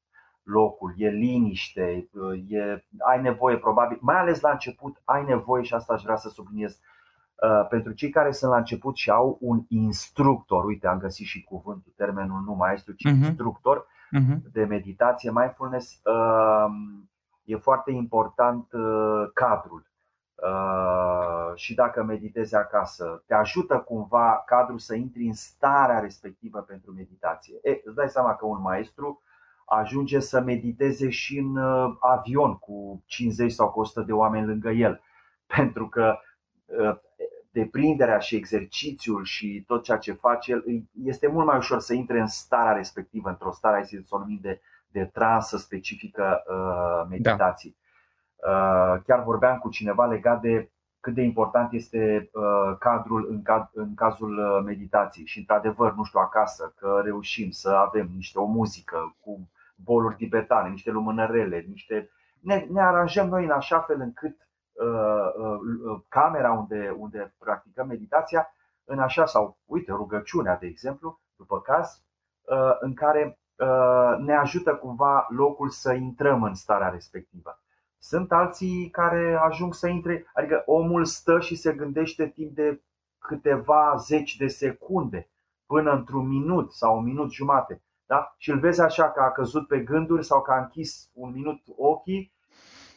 locul, 0.42 0.95
e 0.97 1.09
liniște, 1.09 2.09
uh, 2.12 2.42
e, 2.49 2.85
ai 2.99 3.21
nevoie 3.21 3.57
probabil, 3.57 3.99
mai 4.01 4.16
ales 4.16 4.40
la 4.40 4.51
început, 4.51 5.03
ai 5.05 5.25
nevoie 5.25 5.62
și 5.62 5.75
asta 5.75 5.92
aș 5.92 6.03
vrea 6.03 6.16
să 6.16 6.29
subliniez 6.29 6.79
uh, 7.35 7.66
pentru 7.68 7.92
cei 7.92 8.11
care 8.11 8.33
sunt 8.33 8.51
la 8.51 8.57
început 8.57 8.97
și 8.97 9.11
au 9.11 9.38
un 9.40 9.64
instructor, 9.68 10.64
uite 10.64 10.87
am 10.87 10.99
găsit 10.99 11.27
și 11.27 11.42
cuvântul, 11.42 11.92
termenul 11.97 12.42
nu 12.47 12.53
maestru, 12.53 12.92
ci 12.92 13.07
uh-huh. 13.07 13.27
instructor 13.27 13.87
uh-huh. 14.18 14.53
de 14.53 14.64
meditație, 14.64 15.31
mindfulness, 15.31 16.01
e 17.44 17.57
foarte 17.57 17.90
important 17.90 18.68
cadrul 19.35 19.92
Uh, 20.42 21.53
și 21.55 21.75
dacă 21.75 22.03
meditezi 22.03 22.55
acasă, 22.55 23.22
te 23.27 23.35
ajută 23.35 23.79
cumva 23.79 24.42
cadrul 24.46 24.79
să 24.79 24.94
intri 24.94 25.27
în 25.27 25.35
starea 25.35 25.98
respectivă 25.98 26.61
pentru 26.61 26.92
meditație. 26.92 27.59
E, 27.62 27.81
îți 27.85 27.94
dai 27.94 28.09
seama 28.09 28.35
că 28.35 28.46
un 28.46 28.61
maestru 28.61 29.22
ajunge 29.66 30.18
să 30.20 30.40
mediteze 30.40 31.09
și 31.09 31.38
în 31.38 31.57
uh, 31.57 31.96
avion 32.01 32.55
cu 32.55 33.03
50 33.07 33.53
sau 33.53 33.70
cu 33.70 33.81
100 33.81 34.01
de 34.01 34.12
oameni 34.12 34.46
lângă 34.46 34.70
el, 34.70 35.01
pentru 35.57 35.88
că 35.88 36.16
uh, 36.64 36.96
deprinderea 37.53 38.19
și 38.19 38.37
exercițiul 38.37 39.25
și 39.25 39.65
tot 39.67 39.83
ceea 39.83 39.99
ce 39.99 40.12
face 40.12 40.53
el, 40.53 40.65
este 41.05 41.27
mult 41.27 41.47
mai 41.47 41.57
ușor 41.57 41.81
să 41.81 41.95
intre 41.95 42.21
în 42.21 42.27
starea 42.27 42.73
respectivă, 42.73 43.29
într-o 43.29 43.53
stare, 43.53 43.85
să 43.85 43.97
o 44.09 44.19
numim 44.19 44.38
de, 44.43 44.61
de 44.88 45.05
transă 45.05 45.57
specifică 45.57 46.43
uh, 46.47 47.07
meditației. 47.09 47.77
Uh, 48.37 49.01
chiar 49.07 49.23
vorbeam 49.25 49.59
cu 49.59 49.69
cineva 49.69 50.07
legat 50.07 50.41
de 50.41 50.71
cât 51.01 51.15
de 51.15 51.23
important 51.23 51.73
este 51.73 52.31
uh, 52.33 52.77
cadrul 52.79 53.43
în 53.73 53.95
cazul 53.95 54.38
uh, 54.38 54.62
meditației 54.65 55.27
și 55.27 55.38
într-adevăr, 55.38 55.95
nu 55.95 56.05
știu, 56.05 56.21
acasă, 56.21 56.75
că 56.77 57.01
reușim 57.05 57.51
să 57.51 57.69
avem 57.69 58.11
niște 58.15 58.38
o 58.38 58.45
muzică 58.45 59.17
cu 59.21 59.51
boluri 59.75 60.17
tibetane, 60.17 60.69
niște 60.69 60.91
lumânărele, 60.91 61.65
niște... 61.69 62.11
Ne, 62.41 62.67
ne 62.71 62.81
aranjăm 62.81 63.29
noi 63.29 63.45
în 63.45 63.51
așa 63.51 63.81
fel 63.81 64.01
încât 64.01 64.37
uh, 64.37 64.37
uh, 64.37 64.52
camera 66.09 66.53
unde, 66.53 66.95
unde 66.99 67.35
practicăm 67.38 67.87
meditația, 67.87 68.55
în 68.85 68.99
așa 68.99 69.27
sau, 69.27 69.59
uite, 69.64 69.92
rugăciunea, 69.92 70.57
de 70.57 70.66
exemplu, 70.66 71.21
după 71.37 71.61
caz, 71.61 72.03
uh, 72.42 72.77
în 72.81 72.95
care 72.95 73.38
uh, 73.57 74.18
ne 74.18 74.37
ajută 74.37 74.75
cumva 74.75 75.27
locul 75.29 75.68
să 75.68 75.92
intrăm 75.92 76.42
în 76.42 76.55
starea 76.55 76.88
respectivă. 76.88 77.61
Sunt 77.99 78.33
alții 78.33 78.90
care 78.90 79.38
ajung 79.42 79.75
să 79.75 79.88
intre, 79.88 80.31
adică 80.35 80.62
omul 80.66 81.05
stă 81.05 81.40
și 81.40 81.55
se 81.55 81.73
gândește 81.73 82.27
timp 82.27 82.55
de 82.55 82.83
câteva 83.18 83.95
zeci 83.97 84.37
de 84.37 84.47
secunde 84.47 85.31
până 85.66 85.92
într-un 85.92 86.29
minut 86.29 86.73
sau 86.73 86.99
un 86.99 87.05
minut 87.05 87.31
jumate. 87.31 87.83
Da? 88.07 88.35
Și 88.37 88.51
îl 88.51 88.59
vezi 88.59 88.81
așa 88.81 89.11
că 89.11 89.21
a 89.21 89.31
căzut 89.31 89.66
pe 89.66 89.79
gânduri 89.79 90.25
sau 90.25 90.42
că 90.42 90.53
a 90.53 90.59
închis 90.59 91.11
un 91.12 91.31
minut 91.31 91.61
ochii 91.77 92.33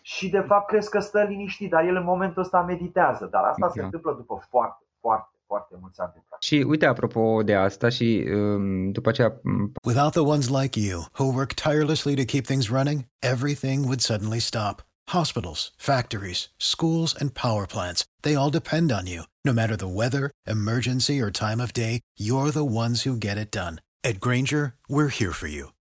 și 0.06 0.30
de 0.30 0.40
fapt 0.48 0.68
crezi 0.68 0.90
că 0.90 1.00
stă 1.00 1.24
liniștit, 1.24 1.70
dar 1.70 1.84
el 1.86 1.96
în 1.96 2.04
momentul 2.04 2.42
ăsta 2.42 2.62
meditează. 2.62 3.28
Dar 3.32 3.44
asta 3.44 3.70
se 3.74 3.82
întâmplă 3.82 4.14
după 4.14 4.46
foarte, 4.50 4.86
foarte, 5.00 5.38
foarte 5.46 5.76
mulți 5.82 6.00
ani 6.00 6.12
de 6.14 6.22
practică. 6.28 6.56
Și 6.56 6.66
uite, 6.68 6.86
apropo 6.86 7.44
de 7.44 7.56
asta 7.56 7.90
și 7.90 8.28
um, 8.36 8.92
după 8.92 9.10
aceea... 9.10 9.42
Without 9.84 10.12
the 10.12 10.22
ones 10.22 10.48
like 10.50 10.80
you, 10.80 11.00
who 11.20 11.34
work 11.34 11.54
tirelessly 11.54 12.16
to 12.16 12.24
keep 12.24 12.46
things 12.46 12.70
running, 12.70 13.00
everything 13.20 13.84
would 13.84 14.00
suddenly 14.00 14.40
stop. 14.40 14.76
Hospitals, 15.12 15.74
factories, 15.78 16.54
schools, 16.58 17.16
and 17.22 17.30
power 17.34 17.66
plants, 17.66 18.04
they 18.22 18.36
all 18.36 18.52
depend 18.60 18.92
on 18.92 19.06
you. 19.14 19.22
No 19.44 19.54
matter 19.54 19.76
the 19.76 19.96
weather, 20.02 20.30
emergency, 20.56 21.16
or 21.24 21.32
time 21.32 21.60
of 21.64 21.72
day, 21.72 22.00
you're 22.28 22.52
the 22.52 22.70
ones 22.84 22.98
who 23.06 23.24
get 23.28 23.38
it 23.38 23.52
done. 23.52 23.76
At 24.10 24.20
Granger, 24.20 24.66
we're 24.88 25.16
here 25.20 25.32
for 25.32 25.48
you 25.48 25.75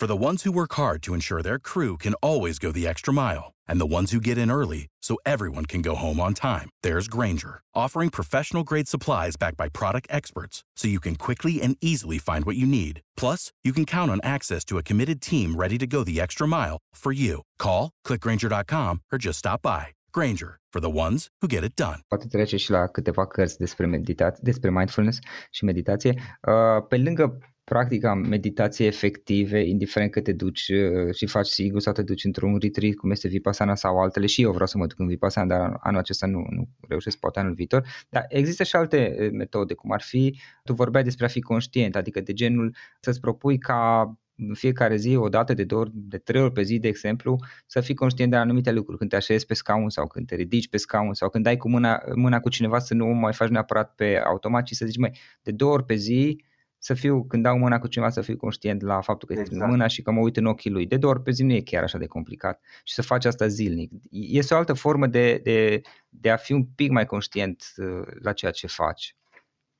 For 0.00 0.06
the 0.06 0.26
ones 0.28 0.44
who 0.44 0.52
work 0.52 0.72
hard 0.76 1.02
to 1.02 1.12
ensure 1.12 1.42
their 1.42 1.58
crew 1.58 1.98
can 1.98 2.14
always 2.22 2.58
go 2.58 2.72
the 2.72 2.86
extra 2.86 3.12
mile, 3.12 3.52
and 3.68 3.78
the 3.78 3.94
ones 3.98 4.12
who 4.12 4.18
get 4.18 4.38
in 4.38 4.50
early 4.50 4.86
so 5.02 5.18
everyone 5.26 5.66
can 5.66 5.82
go 5.82 5.94
home 5.94 6.18
on 6.18 6.32
time, 6.32 6.70
there's 6.82 7.06
Granger, 7.06 7.60
offering 7.74 8.08
professional 8.08 8.64
grade 8.64 8.88
supplies 8.88 9.36
backed 9.36 9.58
by 9.58 9.68
product 9.68 10.06
experts 10.08 10.64
so 10.74 10.88
you 10.88 11.00
can 11.00 11.16
quickly 11.16 11.60
and 11.60 11.76
easily 11.82 12.16
find 12.16 12.46
what 12.46 12.56
you 12.56 12.64
need. 12.64 13.02
Plus, 13.14 13.52
you 13.62 13.74
can 13.74 13.84
count 13.84 14.10
on 14.10 14.20
access 14.22 14.64
to 14.64 14.78
a 14.78 14.82
committed 14.82 15.20
team 15.20 15.54
ready 15.54 15.76
to 15.76 15.86
go 15.86 16.02
the 16.02 16.18
extra 16.18 16.48
mile 16.48 16.78
for 16.94 17.12
you. 17.12 17.42
Call, 17.58 17.90
clickgranger.com, 18.06 19.02
or 19.12 19.18
just 19.18 19.38
stop 19.40 19.60
by. 19.60 19.88
Granger, 20.12 20.58
for 20.72 20.80
the 20.80 20.90
ones 20.90 21.28
who 21.42 21.46
get 21.46 21.62
it 21.62 21.76
done. 21.76 22.00
Poate 22.08 22.26
trece 22.26 22.56
și 22.56 22.70
la 22.70 22.86
câteva 22.86 23.26
cărți 23.26 23.58
despre 23.58 23.86
meditație, 23.86 24.40
despre 24.42 24.70
mindfulness 24.70 25.18
și 25.50 25.64
meditație. 25.64 26.10
Uh, 26.42 26.86
pe 26.88 26.96
lângă 26.96 27.38
practica 27.64 28.14
meditației 28.14 28.88
efective, 28.88 29.60
indiferent 29.60 30.10
că 30.10 30.20
te 30.20 30.32
duci 30.32 30.68
uh, 30.68 31.14
și 31.14 31.26
faci 31.26 31.46
sigur 31.46 31.80
sau 31.80 31.92
te 31.92 32.02
duci 32.02 32.24
într-un 32.24 32.58
retreat 32.58 32.94
cum 32.94 33.10
este 33.10 33.28
Vipassana 33.28 33.74
sau 33.74 33.98
altele 33.98 34.26
și 34.26 34.42
eu 34.42 34.50
vreau 34.50 34.66
să 34.66 34.78
mă 34.78 34.86
duc 34.86 34.98
în 34.98 35.06
Vipassana, 35.06 35.46
dar 35.46 35.76
anul 35.80 36.00
acesta 36.00 36.26
nu, 36.26 36.46
nu 36.50 36.68
reușesc, 36.88 37.18
poate 37.18 37.38
anul 37.38 37.54
viitor. 37.54 37.86
Dar 38.08 38.24
există 38.28 38.62
și 38.62 38.76
alte 38.76 39.16
uh, 39.20 39.30
metode, 39.32 39.74
cum 39.74 39.92
ar 39.92 40.02
fi, 40.02 40.40
tu 40.64 40.72
vorbeai 40.72 41.04
despre 41.04 41.24
a 41.24 41.28
fi 41.28 41.40
conștient, 41.40 41.96
adică 41.96 42.20
de 42.20 42.32
genul 42.32 42.74
să-ți 43.00 43.20
propui 43.20 43.58
ca 43.58 44.14
în 44.48 44.54
fiecare 44.54 44.96
zi, 44.96 45.16
o 45.16 45.28
dată 45.28 45.54
de 45.54 45.64
două 45.64 45.80
ori, 45.80 45.90
de 45.94 46.18
trei 46.18 46.42
ori 46.42 46.52
pe 46.52 46.62
zi, 46.62 46.78
de 46.78 46.88
exemplu, 46.88 47.36
să 47.66 47.80
fii 47.80 47.94
conștient 47.94 48.30
de 48.30 48.36
anumite 48.36 48.72
lucruri, 48.72 48.98
când 48.98 49.10
te 49.10 49.16
așezi 49.16 49.46
pe 49.46 49.54
scaun 49.54 49.90
sau 49.90 50.06
când 50.06 50.26
te 50.26 50.34
ridici 50.34 50.68
pe 50.68 50.76
scaun 50.76 51.14
sau 51.14 51.28
când 51.28 51.44
dai 51.44 51.56
cu 51.56 51.68
mâna, 51.68 52.02
mâna 52.14 52.40
cu 52.40 52.48
cineva 52.48 52.78
să 52.78 52.94
nu 52.94 53.06
mai 53.06 53.32
faci 53.32 53.48
neapărat 53.48 53.94
pe 53.94 54.18
automat, 54.18 54.64
ci 54.64 54.72
să 54.72 54.86
zici, 54.86 54.98
mai 54.98 55.12
de 55.42 55.50
două 55.50 55.72
ori 55.72 55.84
pe 55.84 55.94
zi 55.94 56.44
să 56.82 56.94
fiu, 56.94 57.24
când 57.24 57.42
dau 57.42 57.58
mâna 57.58 57.78
cu 57.78 57.86
cineva, 57.86 58.10
să 58.10 58.20
fiu 58.20 58.36
conștient 58.36 58.82
la 58.82 59.00
faptul 59.00 59.28
că 59.28 59.40
exact. 59.40 59.70
mâna 59.70 59.86
și 59.86 60.02
că 60.02 60.10
mă 60.10 60.20
uit 60.20 60.36
în 60.36 60.46
ochii 60.46 60.70
lui. 60.70 60.86
De 60.86 60.96
două 60.96 61.12
ori 61.12 61.22
pe 61.22 61.30
zi 61.30 61.42
nu 61.42 61.52
e 61.52 61.60
chiar 61.60 61.82
așa 61.82 61.98
de 61.98 62.06
complicat 62.06 62.60
și 62.84 62.94
să 62.94 63.02
faci 63.02 63.24
asta 63.24 63.46
zilnic. 63.46 63.90
Este 64.10 64.54
o 64.54 64.56
altă 64.56 64.72
formă 64.72 65.06
de, 65.06 65.40
de, 65.42 65.80
de 66.08 66.30
a 66.30 66.36
fi 66.36 66.52
un 66.52 66.64
pic 66.64 66.90
mai 66.90 67.06
conștient 67.06 67.64
uh, 67.76 68.06
la 68.22 68.32
ceea 68.32 68.50
ce 68.50 68.66
faci. 68.66 69.16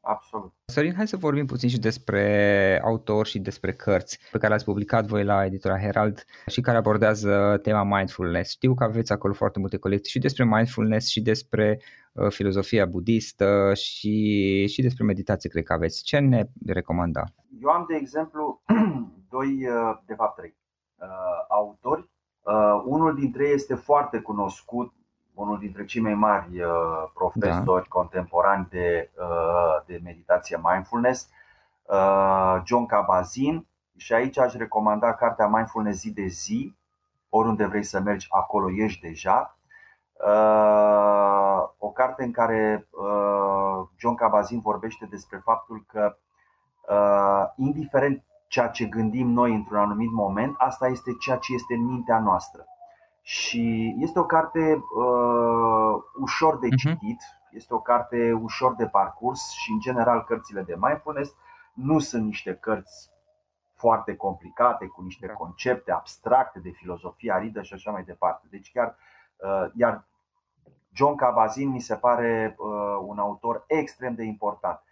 Absolut. 0.03 0.53
Sorin, 0.65 0.95
hai 0.95 1.09
să 1.09 1.17
vorbim 1.17 1.47
puțin 1.47 1.69
și 1.69 1.79
despre 1.79 2.81
autor 2.85 3.27
și 3.27 3.39
despre 3.39 3.73
cărți 3.73 4.19
pe 4.31 4.39
care 4.39 4.49
le-ați 4.49 4.65
publicat 4.65 5.07
voi 5.07 5.25
la 5.25 5.45
editura 5.45 5.79
Herald 5.79 6.25
și 6.47 6.61
care 6.61 6.77
abordează 6.77 7.59
tema 7.63 7.97
mindfulness. 7.97 8.51
Știu 8.51 8.75
că 8.75 8.85
aveți 8.85 9.13
acolo 9.13 9.33
foarte 9.33 9.59
multe 9.59 9.77
colecții 9.77 10.11
și 10.11 10.19
despre 10.19 10.45
mindfulness 10.45 11.09
și 11.09 11.21
despre 11.21 11.81
uh, 12.13 12.31
filozofia 12.31 12.87
budistă 12.87 13.73
și, 13.75 14.67
și 14.67 14.83
despre 14.83 15.05
meditație, 15.05 15.51
cred 15.51 15.65
că 15.65 15.73
aveți. 15.73 16.03
Ce 16.03 16.19
ne 16.19 16.45
recomanda? 16.67 17.25
Eu 17.63 17.69
am, 17.69 17.85
de 17.89 17.97
exemplu, 17.97 18.63
doi, 19.37 19.47
uh, 19.47 19.99
de 20.07 20.15
fapt 20.15 20.37
trei, 20.37 20.57
uh, 20.97 21.07
autori. 21.49 22.11
Uh, 22.41 22.83
unul 22.85 23.15
dintre 23.15 23.47
ei 23.47 23.55
este 23.55 23.75
foarte 23.75 24.21
cunoscut 24.21 24.93
unul 25.41 25.59
dintre 25.59 25.85
cei 25.85 26.01
mai 26.01 26.15
mari 26.15 26.63
uh, 26.63 27.11
profesori 27.15 27.83
da. 27.83 27.89
contemporani 27.89 28.67
de, 28.71 29.11
uh, 29.19 29.85
de 29.87 30.01
meditație 30.05 30.61
mindfulness, 30.63 31.29
uh, 31.83 32.61
John 32.65 32.87
Kabat-Zinn. 32.87 33.67
Și 33.97 34.13
aici 34.13 34.39
aș 34.39 34.55
recomanda 34.55 35.15
cartea 35.15 35.47
Mindfulness 35.47 35.99
zi 35.99 36.13
de 36.13 36.27
zi, 36.27 36.77
oriunde 37.29 37.65
vrei 37.65 37.83
să 37.83 38.01
mergi, 38.01 38.27
acolo 38.31 38.71
ești 38.71 39.01
deja. 39.01 39.59
O 41.79 41.91
carte 41.91 42.25
în 42.25 42.31
care 42.31 42.89
John 43.97 44.15
Kabat-Zinn 44.15 44.61
vorbește 44.61 45.07
despre 45.11 45.41
faptul 45.45 45.85
că 45.87 46.17
indiferent 47.57 48.25
ceea 48.49 48.69
ce 48.69 48.85
gândim 48.85 49.29
noi 49.29 49.55
într-un 49.55 49.79
anumit 49.79 50.13
moment, 50.13 50.55
asta 50.59 50.87
este 50.87 51.11
ceea 51.21 51.37
ce 51.37 51.55
este 51.55 51.75
în 51.75 51.85
mintea 51.85 52.19
noastră. 52.19 52.65
Și 53.23 53.95
este 53.99 54.19
o 54.19 54.25
carte 54.25 54.75
uh, 54.75 56.03
ușor 56.21 56.59
de 56.59 56.67
mhm. 56.67 56.77
citit, 56.77 57.21
uh-huh. 57.23 57.51
este 57.51 57.75
o 57.75 57.81
carte 57.81 58.33
ușor 58.33 58.75
de 58.75 58.87
parcurs 58.87 59.51
și, 59.51 59.71
în 59.71 59.79
general, 59.79 60.25
cărțile 60.25 60.63
de 60.63 60.77
mindfulness 60.79 61.35
nu 61.75 61.99
sunt 61.99 62.25
niște 62.25 62.55
cărți 62.55 63.11
foarte 63.75 64.17
complicate, 64.17 64.87
cu 64.87 65.03
niște 65.03 65.27
da. 65.27 65.33
concepte 65.33 65.93
abstracte 65.93 66.59
de 66.59 66.71
filozofie 66.71 67.33
aridă 67.33 67.63
și 67.63 67.75
așa 67.75 67.91
mai 67.91 68.05
departe. 68.05 68.47
Deci, 68.51 68.71
chiar, 68.73 68.97
uh, 69.37 69.71
iar 69.75 70.05
John 70.93 71.17
Kabat-Zinn 71.17 71.71
mi 71.71 71.81
se 71.81 71.97
pare 71.97 72.55
uh, 72.59 72.99
un 73.03 73.19
autor 73.19 73.65
extrem 73.67 74.15
de 74.15 74.25
important. 74.25 74.83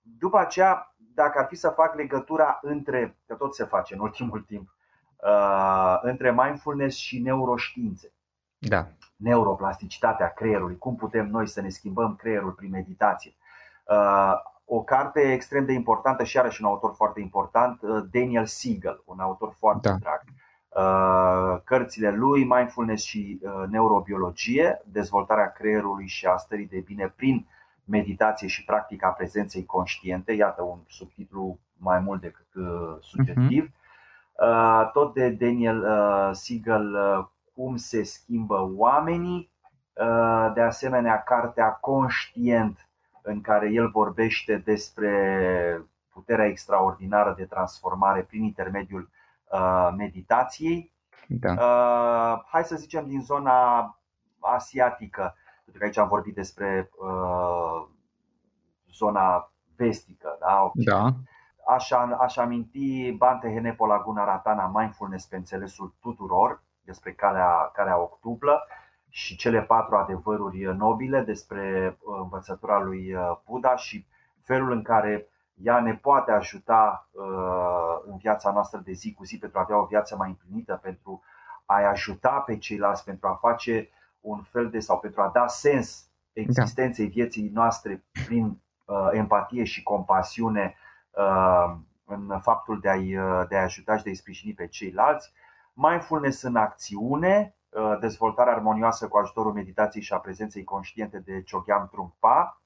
După 0.00 0.38
aceea, 0.38 0.94
dacă 0.96 1.38
ar 1.38 1.46
fi 1.46 1.54
să 1.54 1.68
fac 1.68 1.94
legătura 1.94 2.58
între, 2.62 3.18
că 3.26 3.34
tot 3.34 3.54
se 3.54 3.64
face 3.64 3.94
în 3.94 4.00
ultimul 4.00 4.40
timp, 4.40 4.68
uh, 4.68 4.73
între 6.02 6.32
mindfulness 6.32 6.96
și 6.96 7.18
neuroștiințe. 7.18 8.12
Da. 8.58 8.86
Neuroplasticitatea 9.16 10.28
creierului, 10.28 10.78
cum 10.78 10.96
putem 10.96 11.28
noi 11.28 11.46
să 11.48 11.60
ne 11.60 11.68
schimbăm 11.68 12.16
creierul 12.16 12.50
prin 12.50 12.70
meditație. 12.70 13.34
Uh, 13.84 14.34
o 14.64 14.82
carte 14.82 15.32
extrem 15.32 15.64
de 15.64 15.72
importantă 15.72 16.24
și 16.24 16.36
iarăși 16.36 16.62
un 16.62 16.68
autor 16.68 16.94
foarte 16.94 17.20
important, 17.20 17.82
uh, 17.82 18.04
Daniel 18.10 18.46
Siegel, 18.46 19.02
un 19.04 19.20
autor 19.20 19.54
foarte 19.58 19.88
da. 19.88 19.96
drag. 19.96 20.22
Uh, 20.68 21.60
cărțile 21.64 22.10
lui, 22.10 22.44
Mindfulness 22.44 23.04
și 23.04 23.40
uh, 23.42 23.68
Neurobiologie, 23.68 24.82
dezvoltarea 24.84 25.52
creierului 25.52 26.06
și 26.06 26.26
a 26.26 26.36
stării 26.36 26.66
de 26.66 26.82
bine 26.84 27.12
prin 27.16 27.46
meditație 27.84 28.48
și 28.48 28.64
practica 28.64 29.08
prezenței 29.08 29.64
conștiente, 29.64 30.32
iată 30.32 30.62
un 30.62 30.78
subtitlu 30.86 31.58
mai 31.76 31.98
mult 31.98 32.20
decât 32.20 32.46
sugestiv. 33.00 33.68
Uh-huh. 33.68 33.82
Uh, 34.34 34.90
tot 34.92 35.14
de 35.14 35.30
Daniel 35.30 35.82
uh, 35.82 36.30
Siegel, 36.32 36.94
uh, 36.94 37.26
Cum 37.54 37.76
se 37.76 38.02
schimbă 38.02 38.70
oamenii, 38.76 39.52
de 40.54 40.60
asemenea 40.60 41.22
cartea 41.22 41.70
Conștient, 41.70 42.88
în 43.22 43.40
care 43.40 43.70
el 43.70 43.88
vorbește 43.90 44.56
despre 44.56 45.82
puterea 46.12 46.46
extraordinară 46.46 47.34
de 47.36 47.44
transformare 47.44 48.22
prin 48.22 48.42
intermediul 48.42 49.10
meditației. 49.96 50.92
Da. 51.28 51.54
Hai 52.46 52.64
să 52.64 52.76
zicem 52.76 53.06
din 53.06 53.20
zona 53.20 53.98
asiatică, 54.40 55.34
pentru 55.64 55.78
că 55.78 55.84
aici 55.84 55.98
am 55.98 56.08
vorbit 56.08 56.34
despre 56.34 56.90
zona 58.92 59.52
vestică. 59.76 60.36
Da? 60.40 60.70
da. 60.74 61.14
Aș, 61.66 61.90
aș 62.18 62.36
aminti 62.36 63.12
Bante 63.12 63.48
Henepo 63.48 63.86
Laguna 63.86 64.24
Ratana 64.24 64.72
Mindfulness 64.74 65.26
pe 65.26 65.36
înțelesul 65.36 65.94
tuturor 66.00 66.62
despre 66.80 67.12
calea, 67.12 67.70
calea 67.72 67.98
octuplă 67.98 68.66
și 69.08 69.36
cele 69.36 69.62
patru 69.62 69.96
adevăruri 69.96 70.76
nobile 70.76 71.20
despre 71.20 71.96
uh, 72.00 72.18
învățătura 72.22 72.78
lui 72.78 73.14
uh, 73.14 73.36
Buddha 73.46 73.76
și 73.76 74.06
felul 74.42 74.72
în 74.72 74.82
care 74.82 75.28
ea 75.54 75.80
ne 75.80 75.94
poate 75.94 76.30
ajuta 76.32 77.08
uh, 77.10 78.02
în 78.06 78.16
viața 78.16 78.52
noastră 78.52 78.78
de 78.84 78.92
zi 78.92 79.14
cu 79.14 79.24
zi 79.24 79.38
pentru 79.38 79.58
a 79.58 79.62
avea 79.62 79.78
o 79.78 79.84
viață 79.84 80.16
mai 80.16 80.28
împlinită, 80.28 80.78
pentru 80.82 81.22
a-i 81.64 81.84
ajuta 81.84 82.42
pe 82.46 82.58
ceilalți, 82.58 83.04
pentru 83.04 83.28
a 83.28 83.34
face 83.34 83.88
un 84.20 84.42
fel 84.42 84.70
de 84.70 84.78
sau 84.78 84.98
pentru 84.98 85.20
a 85.20 85.30
da 85.34 85.46
sens 85.46 86.08
existenței 86.32 87.06
vieții 87.06 87.48
noastre 87.48 88.04
prin 88.26 88.58
empatie 89.12 89.64
și 89.64 89.82
compasiune 89.82 90.74
Uh, 90.76 90.83
în 92.04 92.40
faptul 92.40 92.80
de 92.80 92.88
a-i, 92.88 93.16
uh, 93.16 93.44
de 93.48 93.56
a 93.56 93.62
ajuta 93.62 93.96
și 93.96 94.02
de 94.02 94.08
a-i 94.08 94.14
sprijini 94.14 94.54
pe 94.54 94.66
ceilalți. 94.66 95.32
Mindfulness 95.72 96.42
în 96.42 96.56
acțiune, 96.56 97.56
uh, 97.68 97.96
dezvoltarea 98.00 98.52
armonioasă 98.52 99.08
cu 99.08 99.16
ajutorul 99.16 99.52
meditației 99.52 100.02
și 100.02 100.12
a 100.12 100.18
prezenței 100.18 100.64
conștiente 100.64 101.18
de 101.18 101.42
Chogyam 101.50 101.88
Trungpa. 101.90 102.62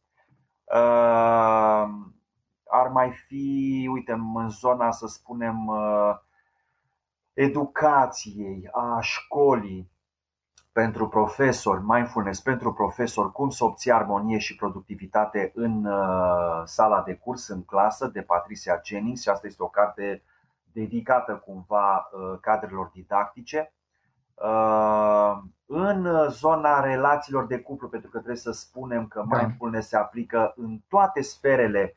Ar 2.71 2.89
mai 2.93 3.11
fi, 3.27 3.89
uite, 3.93 4.13
în 4.13 4.49
zona, 4.49 4.91
să 4.91 5.07
spunem, 5.07 5.71
educației, 7.33 8.69
a 8.73 8.99
școlii, 9.01 9.91
pentru 10.83 11.09
profesori, 11.09 11.83
mindfulness 11.83 12.41
pentru 12.41 12.73
profesori, 12.73 13.33
cum 13.33 13.49
să 13.49 13.65
obții 13.65 13.93
armonie 13.93 14.39
și 14.39 14.57
productivitate 14.57 15.53
în 15.55 15.85
uh, 15.85 16.63
sala 16.65 17.03
de 17.03 17.15
curs, 17.15 17.49
în 17.49 17.65
clasă, 17.65 18.07
de 18.07 18.21
Patricia 18.21 18.81
Jennings 18.85 19.23
și 19.23 19.29
asta 19.29 19.47
este 19.47 19.63
o 19.63 19.69
carte 19.69 20.23
dedicată 20.73 21.43
cumva 21.47 22.11
cadrelor 22.41 22.91
didactice. 22.95 23.73
În 25.67 26.29
zona 26.29 26.81
relațiilor 26.81 27.47
de 27.47 27.59
cuplu, 27.59 27.89
pentru 27.89 28.11
că 28.11 28.17
trebuie 28.17 28.39
să 28.39 28.51
spunem 28.51 29.07
că 29.07 29.25
da. 29.29 29.37
mindfulness 29.39 29.89
se 29.89 29.97
aplică 29.97 30.53
în 30.57 30.79
toate 30.89 31.23
sferele 31.23 31.95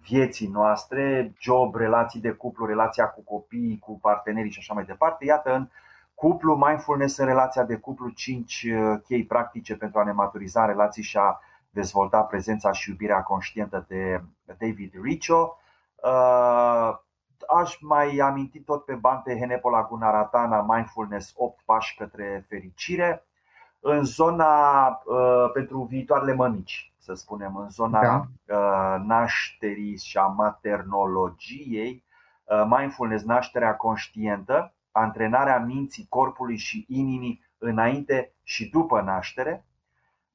vieții 0.00 0.48
noastre, 0.48 1.32
job, 1.38 1.74
relații 1.74 2.20
de 2.20 2.30
cuplu, 2.30 2.66
relația 2.66 3.08
cu 3.08 3.22
copiii, 3.22 3.78
cu 3.78 3.98
partenerii 4.00 4.50
și 4.50 4.58
așa 4.58 4.74
mai 4.74 4.84
departe. 4.84 5.24
Iată, 5.24 5.54
în 5.54 5.68
cuplu, 6.18 6.54
mindfulness 6.54 7.16
în 7.16 7.26
relația 7.26 7.62
de 7.64 7.76
cuplu, 7.76 8.08
5 8.08 8.62
uh, 8.62 9.00
chei 9.04 9.24
practice 9.24 9.76
pentru 9.76 9.98
a 9.98 10.04
ne 10.04 10.12
maturiza 10.12 10.64
relații 10.64 11.02
și 11.02 11.16
a 11.16 11.40
dezvolta 11.70 12.22
prezența 12.22 12.72
și 12.72 12.90
iubirea 12.90 13.22
conștientă 13.22 13.84
de 13.88 14.22
David 14.44 14.92
Richo. 15.02 15.56
Uh, 15.94 16.98
aș 17.48 17.78
mai 17.80 18.16
aminti 18.16 18.60
tot 18.60 18.84
pe 18.84 18.94
Bante 18.94 19.36
Henepola 19.38 19.82
Gunaratana 19.82 20.66
Mindfulness 20.68 21.32
8 21.36 21.60
pași 21.64 21.96
către 21.96 22.44
fericire 22.48 23.26
în 23.80 24.04
zona 24.04 24.88
uh, 24.88 25.50
pentru 25.52 25.82
viitoarele 25.82 26.34
mămici, 26.34 26.92
să 26.98 27.14
spunem, 27.14 27.56
în 27.56 27.70
zona 27.70 28.00
da. 28.00 28.24
uh, 28.56 29.00
nașterii 29.06 29.98
și 29.98 30.18
a 30.18 30.26
maternologiei, 30.26 32.04
uh, 32.44 32.64
mindfulness, 32.68 33.24
nașterea 33.24 33.76
conștientă, 33.76 34.72
antrenarea 34.98 35.58
minții, 35.58 36.06
corpului 36.08 36.56
și 36.56 36.84
inimii 36.88 37.44
înainte 37.58 38.32
și 38.42 38.70
după 38.70 39.00
naștere. 39.00 39.66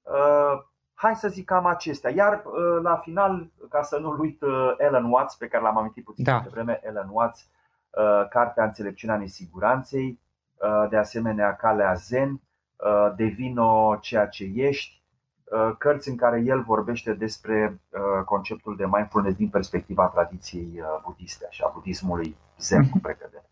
Uh, 0.02 0.64
hai 0.94 1.16
să 1.16 1.28
zic 1.28 1.46
cam 1.46 1.66
acestea. 1.66 2.12
Iar 2.12 2.34
uh, 2.34 2.82
la 2.82 2.96
final, 2.96 3.52
ca 3.70 3.82
să 3.82 3.98
nu 3.98 4.16
uit 4.20 4.42
uh, 4.42 4.74
Ellen 4.78 5.12
Watts, 5.12 5.36
pe 5.36 5.48
care 5.48 5.64
l-am 5.64 5.78
amintit 5.78 6.04
puțin 6.04 6.24
da. 6.24 6.40
de 6.40 6.50
vreme, 6.52 6.80
Ellen 6.84 7.10
Watts, 7.12 7.50
uh, 7.90 8.28
Cartea 8.30 8.64
Înțelepciunea 8.64 9.18
Nesiguranței, 9.18 10.20
uh, 10.56 10.90
de 10.90 10.98
asemenea 10.98 11.56
Calea 11.56 11.94
Zen, 11.94 12.42
Uh, 12.84 13.14
devino 13.16 13.98
ceea 14.02 14.28
ce 14.28 14.52
ești, 14.56 15.02
uh, 15.44 15.76
cărți 15.78 16.10
în 16.10 16.16
care 16.16 16.42
el 16.46 16.62
vorbește 16.62 17.14
despre 17.14 17.82
uh, 17.90 18.24
conceptul 18.26 18.76
de 18.76 18.86
mindfulness 18.86 19.38
din 19.38 19.50
perspectiva 19.50 20.08
tradiției 20.08 20.84
budiste 21.06 21.48
și 21.50 21.64
a 21.66 21.72
budismului 21.74 22.38
zen 22.60 22.82
cu 22.82 22.88
mhm. 22.98 23.02
precădere. 23.02 23.50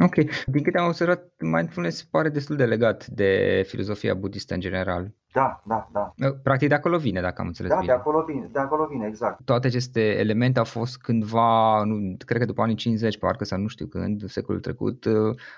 Ok. 0.00 0.14
Din 0.46 0.62
câte 0.62 0.78
am 0.78 0.86
observat, 0.86 1.22
mindfulness 1.38 2.02
pare 2.02 2.28
destul 2.28 2.56
de 2.56 2.64
legat 2.64 3.06
de 3.06 3.62
filozofia 3.66 4.14
budistă 4.14 4.54
în 4.54 4.60
general. 4.60 5.12
Da, 5.32 5.62
da, 5.64 5.88
da. 5.92 6.12
Practic 6.42 6.68
de 6.68 6.74
acolo 6.74 6.98
vine, 6.98 7.20
dacă 7.20 7.40
am 7.40 7.46
înțeles 7.46 7.70
da, 7.70 7.78
bine. 7.78 7.92
Da, 7.92 7.94
de 7.96 8.00
acolo 8.00 8.24
vine, 8.24 8.48
de 8.52 8.58
acolo 8.58 8.86
vine, 8.86 9.06
exact. 9.06 9.44
Toate 9.44 9.66
aceste 9.66 10.00
elemente 10.00 10.58
au 10.58 10.64
fost 10.64 10.98
cândva, 10.98 11.82
nu, 11.84 12.16
cred 12.26 12.40
că 12.40 12.46
după 12.46 12.62
anii 12.62 12.74
50, 12.74 13.18
parcă 13.18 13.44
sau 13.44 13.58
nu 13.58 13.66
știu 13.66 13.86
când, 13.86 14.28
secolul 14.28 14.60
trecut, 14.60 15.04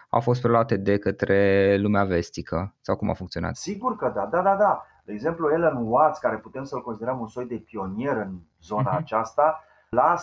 au 0.09 0.21
fost 0.21 0.41
preluate 0.41 0.77
de 0.77 0.99
către 0.99 1.77
lumea 1.77 2.05
vestică 2.05 2.75
sau 2.81 2.97
cum 2.97 3.11
a 3.11 3.15
funcționat? 3.15 3.57
Sigur 3.57 3.97
că 3.97 4.13
da, 4.15 4.29
da, 4.31 4.43
da, 4.43 4.57
da. 4.57 4.87
De 5.05 5.13
exemplu, 5.13 5.51
Ellen 5.53 5.77
Watts, 5.77 6.19
care 6.19 6.37
putem 6.37 6.65
să-l 6.65 6.83
considerăm 6.83 7.21
un 7.21 7.27
soi 7.27 7.47
de 7.47 7.63
pionier 7.67 8.17
în 8.17 8.39
zona 8.63 8.95
uh-huh. 8.95 8.99
aceasta, 8.99 9.65
la 9.89 10.17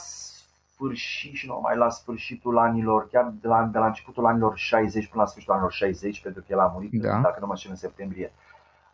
sfârșit 0.80 1.34
și 1.34 1.48
numai 1.48 1.78
la 1.78 1.90
sfârșitul 1.90 2.58
anilor, 2.58 3.08
chiar 3.08 3.34
de 3.42 3.48
la, 3.48 3.64
de 3.64 3.78
la 3.78 3.86
începutul 3.86 4.26
anilor 4.26 4.58
60 4.58 5.08
până 5.08 5.22
la 5.22 5.28
sfârșitul 5.28 5.54
anilor 5.54 5.72
60, 5.72 6.22
pentru 6.22 6.42
că 6.42 6.48
el 6.50 6.60
a 6.60 6.72
murit, 6.74 7.02
da. 7.02 7.20
dacă 7.20 7.40
nu 7.40 7.48
mă 7.48 7.56
știu, 7.56 7.70
în 7.70 7.76
septembrie 7.76 8.34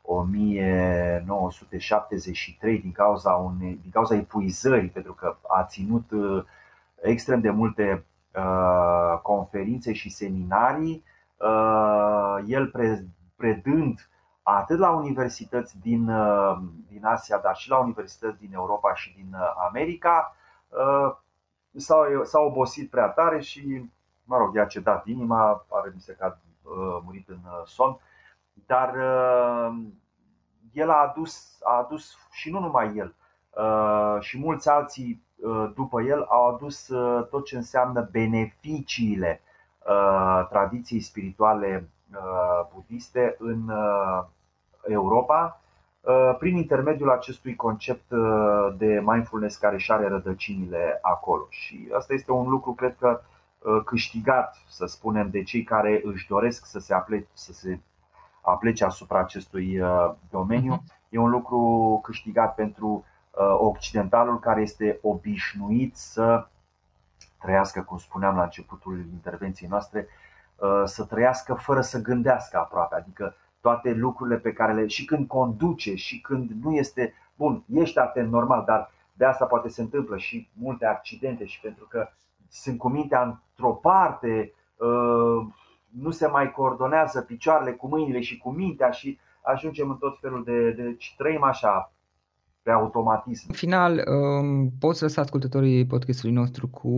1973 0.01 2.79
din 2.79 2.91
cauza, 2.91 3.31
unei, 3.31 3.79
din 3.81 3.91
cauza 3.91 4.15
epuizării, 4.15 4.89
pentru 4.89 5.13
că 5.13 5.37
a 5.47 5.63
ținut 5.63 6.11
uh, 6.11 6.43
extrem 7.01 7.39
de 7.39 7.49
multe 7.49 8.05
uh, 8.35 9.19
conferințe 9.21 9.93
și 9.93 10.09
seminarii, 10.09 11.03
uh, 11.37 12.37
el 12.47 12.67
pre, 12.67 13.05
predând 13.35 14.09
atât 14.43 14.79
la 14.79 14.89
universități 14.89 15.79
din, 15.79 16.09
uh, 16.09 16.57
din 16.87 17.05
Asia, 17.05 17.37
dar 17.37 17.55
și 17.55 17.69
la 17.69 17.77
universități 17.77 18.39
din 18.39 18.53
Europa 18.53 18.93
și 18.93 19.13
din 19.15 19.27
uh, 19.33 19.53
America, 19.67 20.35
uh, 21.75 22.21
s-a, 22.23 22.39
obosit 22.39 22.89
prea 22.89 23.07
tare 23.07 23.39
și, 23.41 23.89
mă 24.23 24.38
rog, 24.38 24.55
i-a 24.55 24.65
cedat 24.65 25.05
inima, 25.05 25.65
pare 25.67 25.91
mi 25.93 26.01
se 26.01 26.13
că 26.13 26.25
a 26.25 26.38
murit 27.03 27.29
în 27.29 27.39
somn, 27.65 27.99
dar 28.65 28.95
el 30.73 30.89
a 30.89 30.95
adus, 31.09 31.57
a 31.63 31.77
adus 31.77 32.17
și 32.31 32.49
nu 32.51 32.59
numai 32.59 32.95
el, 32.95 33.15
și 34.19 34.39
mulți 34.39 34.69
alții 34.69 35.23
după 35.75 36.01
el 36.01 36.23
au 36.29 36.47
adus 36.47 36.88
tot 37.29 37.45
ce 37.45 37.55
înseamnă 37.55 38.09
beneficiile 38.11 39.41
tradiției 40.49 41.01
spirituale 41.01 41.89
budiste 42.73 43.35
în 43.39 43.71
Europa. 44.88 45.59
Uh, 45.59 45.64
prin 46.37 46.55
intermediul 46.55 47.11
acestui 47.11 47.55
concept 47.55 48.11
uh, 48.11 48.75
de 48.77 49.01
mindfulness 49.05 49.57
care 49.57 49.77
și 49.77 49.91
are 49.91 50.07
rădăcinile 50.07 50.99
acolo. 51.01 51.47
Și 51.49 51.89
asta 51.97 52.13
este 52.13 52.31
un 52.31 52.49
lucru, 52.49 52.73
cred 52.73 52.95
că, 52.99 53.21
uh, 53.59 53.81
câștigat, 53.85 54.57
să 54.67 54.85
spunem, 54.85 55.29
de 55.29 55.43
cei 55.43 55.63
care 55.63 56.01
își 56.03 56.27
doresc 56.27 56.65
să 56.65 56.79
se 56.79 56.93
aplece, 56.93 57.27
să 57.33 57.53
se 57.53 57.79
aplece 58.41 58.85
asupra 58.85 59.19
acestui 59.19 59.81
domeniu. 60.29 60.71
Mhm. 60.71 60.83
E 61.09 61.17
un 61.17 61.29
lucru 61.29 61.99
câștigat 62.03 62.55
pentru 62.55 63.05
occidentalul 63.57 64.39
care 64.39 64.61
este 64.61 64.99
obișnuit 65.01 65.95
să 65.95 66.47
trăiască, 67.41 67.81
cum 67.81 67.97
spuneam 67.97 68.35
la 68.35 68.43
începutul 68.43 69.05
intervenției 69.11 69.69
noastre, 69.69 70.07
să 70.83 71.05
trăiască 71.05 71.53
fără 71.53 71.81
să 71.81 72.01
gândească 72.01 72.57
aproape, 72.57 72.95
adică 72.95 73.35
toate 73.65 73.93
lucrurile 73.93 74.38
pe 74.38 74.54
care 74.54 74.73
le. 74.73 74.88
și 74.88 75.06
când 75.06 75.28
conduce, 75.28 75.95
și 75.95 76.21
când 76.21 76.51
nu 76.62 76.71
este. 76.71 77.13
Bun, 77.36 77.63
ești 77.73 77.99
atent 77.99 78.32
normal, 78.32 78.63
dar 78.65 78.91
de 79.13 79.25
asta 79.25 79.45
poate 79.45 79.69
se 79.69 79.82
întâmplă 79.82 80.17
și 80.17 80.49
multe 80.54 80.86
accidente 80.86 81.45
și 81.45 81.60
pentru 81.60 81.86
că 81.86 82.08
sunt 82.49 82.78
cu 82.78 82.89
mintea 82.89 83.21
într-o 83.21 83.71
parte, 83.71 84.54
uh, 84.75 85.47
nu 85.89 86.10
se 86.10 86.28
mai 86.28 86.51
coordonează 86.51 87.21
picioarele 87.21 87.71
cu 87.71 87.88
mâinile 87.88 88.21
și 88.21 88.38
cu 88.38 88.49
mintea 88.51 88.89
și 88.91 89.19
ajungem 89.41 89.89
în 89.89 89.97
tot 89.97 90.19
felul 90.19 90.43
de. 90.43 90.71
Deci 90.71 91.13
trăim 91.17 91.43
așa 91.43 91.93
pe 92.65 92.71
automatism. 92.71 93.45
În 93.47 93.56
final, 93.56 94.04
um, 94.08 94.69
poți 94.80 95.01
lăsa 95.01 95.21
ascultătorii 95.21 95.86
podcastului 95.86 96.36
nostru 96.36 96.67
cu 96.67 96.89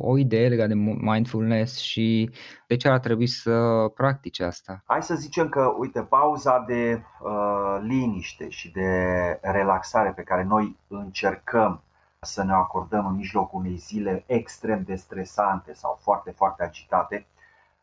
o 0.00 0.18
idee 0.18 0.48
legată 0.48 0.68
de 0.68 0.96
mindfulness 1.00 1.78
și 1.78 2.30
de 2.66 2.76
ce 2.76 2.88
ar 2.88 2.98
trebui 2.98 3.26
să 3.26 3.52
practice 3.94 4.44
asta? 4.44 4.82
Hai 4.86 5.02
să 5.02 5.14
zicem 5.14 5.48
că, 5.48 5.74
uite, 5.78 6.00
pauza 6.00 6.64
de 6.66 7.02
uh, 7.22 7.78
liniște 7.82 8.48
și 8.48 8.72
de 8.72 8.90
relaxare 9.42 10.12
pe 10.12 10.22
care 10.22 10.44
noi 10.44 10.76
încercăm 10.88 11.82
să 12.20 12.44
ne 12.44 12.52
acordăm 12.52 13.06
în 13.06 13.14
mijlocul 13.14 13.60
unei 13.60 13.76
zile 13.76 14.24
extrem 14.26 14.82
de 14.82 14.94
stresante 14.94 15.72
sau 15.72 15.98
foarte, 16.02 16.30
foarte 16.30 16.62
agitate 16.62 17.26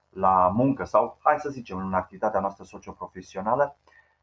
la 0.09 0.51
muncă 0.55 0.85
sau, 0.85 1.17
hai 1.23 1.35
să 1.39 1.49
zicem, 1.49 1.77
în 1.77 1.93
activitatea 1.93 2.39
noastră 2.39 2.63
socioprofesională, 2.63 3.77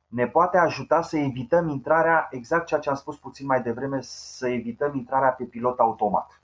ne 0.08 0.26
poate 0.26 0.58
ajuta 0.58 1.02
să 1.02 1.16
evităm 1.18 1.68
intrarea, 1.68 2.28
exact 2.30 2.66
ceea 2.66 2.80
ce 2.80 2.88
am 2.88 2.94
spus 2.94 3.16
puțin 3.16 3.46
mai 3.46 3.62
devreme, 3.62 4.00
să 4.00 4.48
evităm 4.48 4.94
intrarea 4.94 5.30
pe 5.30 5.44
pilot 5.44 5.78
automat 5.78 6.42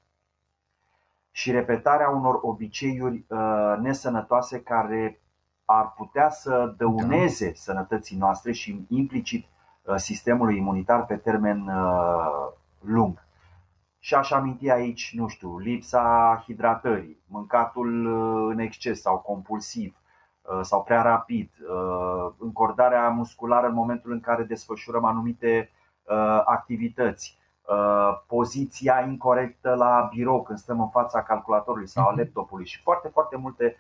și 1.31 1.51
repetarea 1.51 2.09
unor 2.09 2.39
obiceiuri 2.43 3.25
uh, 3.29 3.77
nesănătoase 3.81 4.61
care 4.61 5.21
ar 5.65 5.93
putea 5.97 6.31
să 6.31 6.75
dăuneze 6.77 7.47
da. 7.47 7.53
sănătății 7.55 8.17
noastre 8.17 8.53
și 8.53 8.87
implicit 8.89 9.47
uh, 9.83 9.95
sistemului 9.97 10.57
imunitar 10.57 11.07
pe 11.07 11.17
termen 11.17 11.69
uh, 11.69 12.53
lung. 12.81 13.23
Și 13.99 14.15
aș 14.15 14.31
aminti 14.31 14.71
aici, 14.71 15.15
nu 15.15 15.29
știu, 15.29 15.59
lipsa 15.59 16.43
hidratării, 16.47 17.19
mâncatul 17.27 18.07
în 18.51 18.59
exces 18.59 19.01
sau 19.01 19.19
compulsiv, 19.19 19.97
Uh, 19.97 20.04
sau 20.63 20.83
prea 20.83 21.03
rapid, 21.03 21.51
uh, 21.69 22.33
încordarea 22.39 23.09
musculară 23.09 23.67
în 23.67 23.75
momentul 23.75 24.13
în 24.13 24.21
care 24.21 24.43
desfășurăm 24.43 25.05
anumite 25.05 25.71
uh, 26.03 26.43
activități, 26.45 27.43
poziția 28.27 29.01
incorrectă 29.01 29.75
la 29.75 30.09
birou 30.15 30.43
când 30.43 30.59
stăm 30.59 30.81
în 30.81 30.89
fața 30.89 31.23
calculatorului 31.23 31.89
sau 31.89 32.07
a 32.07 32.11
mhm. 32.11 32.19
laptopului 32.19 32.67
și 32.67 32.83
foarte, 32.83 33.09
foarte 33.09 33.37
multe 33.37 33.77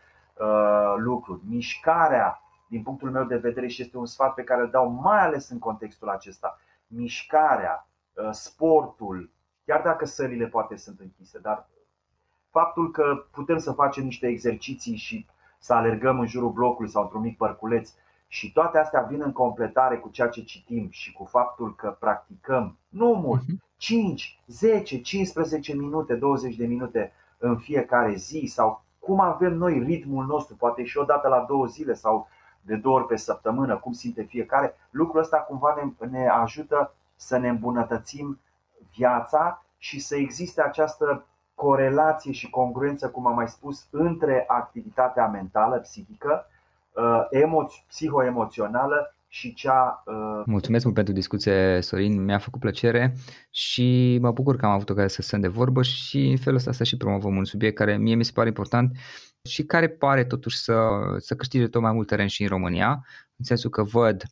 lucruri. 0.96 1.40
Mișcarea, 1.48 2.42
din 2.68 2.82
punctul 2.82 3.10
meu 3.10 3.24
de 3.24 3.36
vedere, 3.36 3.66
și 3.66 3.82
este 3.82 3.96
un 3.96 4.06
sfat 4.06 4.34
pe 4.34 4.42
care 4.42 4.60
îl 4.60 4.70
dau 4.70 4.88
mai 4.88 5.18
ales 5.18 5.48
în 5.48 5.58
contextul 5.58 6.08
acesta, 6.08 6.58
mișcarea, 6.86 7.88
sportul, 8.30 9.30
chiar 9.64 9.82
dacă 9.82 10.04
sălile 10.04 10.46
poate 10.46 10.76
sunt 10.76 11.00
închise, 11.00 11.38
dar 11.38 11.68
faptul 12.50 12.90
că 12.90 13.26
putem 13.30 13.58
să 13.58 13.72
facem 13.72 14.04
niște 14.04 14.26
exerciții 14.26 14.96
și 14.96 15.26
să 15.64 15.74
alergăm 15.74 16.20
în 16.20 16.26
jurul 16.26 16.50
blocului 16.50 16.90
sau 16.90 17.02
într-un 17.02 17.20
mic 17.20 17.36
părculeț. 17.36 17.92
Și 18.28 18.52
toate 18.52 18.78
astea 18.78 19.00
vin 19.00 19.20
în 19.20 19.32
completare 19.32 19.96
cu 19.96 20.08
ceea 20.08 20.28
ce 20.28 20.42
citim 20.42 20.88
și 20.90 21.12
cu 21.12 21.24
faptul 21.24 21.74
că 21.74 21.96
practicăm 22.00 22.76
nu 22.88 23.06
mult, 23.06 23.42
5, 23.76 24.40
10, 24.46 25.00
15 25.00 25.74
minute, 25.74 26.14
20 26.14 26.56
de 26.56 26.66
minute 26.66 27.12
în 27.38 27.58
fiecare 27.58 28.14
zi 28.14 28.46
sau 28.46 28.84
cum 28.98 29.20
avem 29.20 29.54
noi 29.54 29.78
ritmul 29.78 30.26
nostru, 30.26 30.56
poate 30.56 30.84
și 30.84 30.98
o 30.98 31.04
dată 31.04 31.28
la 31.28 31.44
două 31.48 31.66
zile 31.66 31.94
sau 31.94 32.28
de 32.60 32.76
două 32.76 32.96
ori 32.96 33.06
pe 33.06 33.16
săptămână, 33.16 33.76
cum 33.76 33.92
simte 33.92 34.22
fiecare. 34.22 34.74
Lucrul 34.90 35.20
ăsta 35.20 35.36
cumva 35.36 35.74
ne, 35.98 36.06
ne 36.08 36.28
ajută 36.28 36.94
să 37.16 37.36
ne 37.36 37.48
îmbunătățim 37.48 38.40
viața 38.96 39.64
și 39.78 40.00
să 40.00 40.16
existe 40.16 40.62
această 40.62 41.26
corelație 41.64 42.32
și 42.32 42.50
congruență, 42.50 43.08
cum 43.08 43.26
am 43.26 43.34
mai 43.34 43.48
spus, 43.48 43.86
între 43.90 44.44
activitatea 44.48 45.26
mentală, 45.26 45.76
psihică, 45.76 46.46
uh, 46.92 47.82
psihoemoțională 47.88 49.14
și 49.28 49.54
cea. 49.54 50.02
Uh... 50.06 50.42
Mulțumesc 50.46 50.84
mult 50.84 50.96
pentru 50.96 51.14
discuție, 51.14 51.80
Sorin. 51.80 52.24
Mi-a 52.24 52.38
făcut 52.38 52.60
plăcere 52.60 53.14
și 53.50 54.18
mă 54.20 54.30
bucur 54.30 54.56
că 54.56 54.66
am 54.66 54.72
avut 54.72 54.90
ocazia 54.90 55.08
să 55.08 55.22
stăm 55.22 55.40
de 55.40 55.48
vorbă 55.48 55.82
și 55.82 56.28
în 56.28 56.36
felul 56.36 56.58
ăsta 56.58 56.72
să 56.72 56.84
și 56.84 56.96
promovăm 56.96 57.36
un 57.36 57.44
subiect 57.44 57.76
care 57.76 57.96
mie 57.96 58.14
mi 58.14 58.24
se 58.24 58.32
pare 58.34 58.48
important 58.48 58.96
și 59.48 59.64
care 59.64 59.88
pare 59.88 60.24
totuși 60.24 60.56
să, 60.56 60.74
să 61.18 61.34
câștige 61.34 61.68
tot 61.68 61.82
mai 61.82 61.92
mult 61.92 62.06
teren 62.06 62.26
și 62.26 62.42
în 62.42 62.48
România, 62.48 63.04
în 63.36 63.44
sensul 63.44 63.70
că 63.70 63.82
văd 63.82 64.22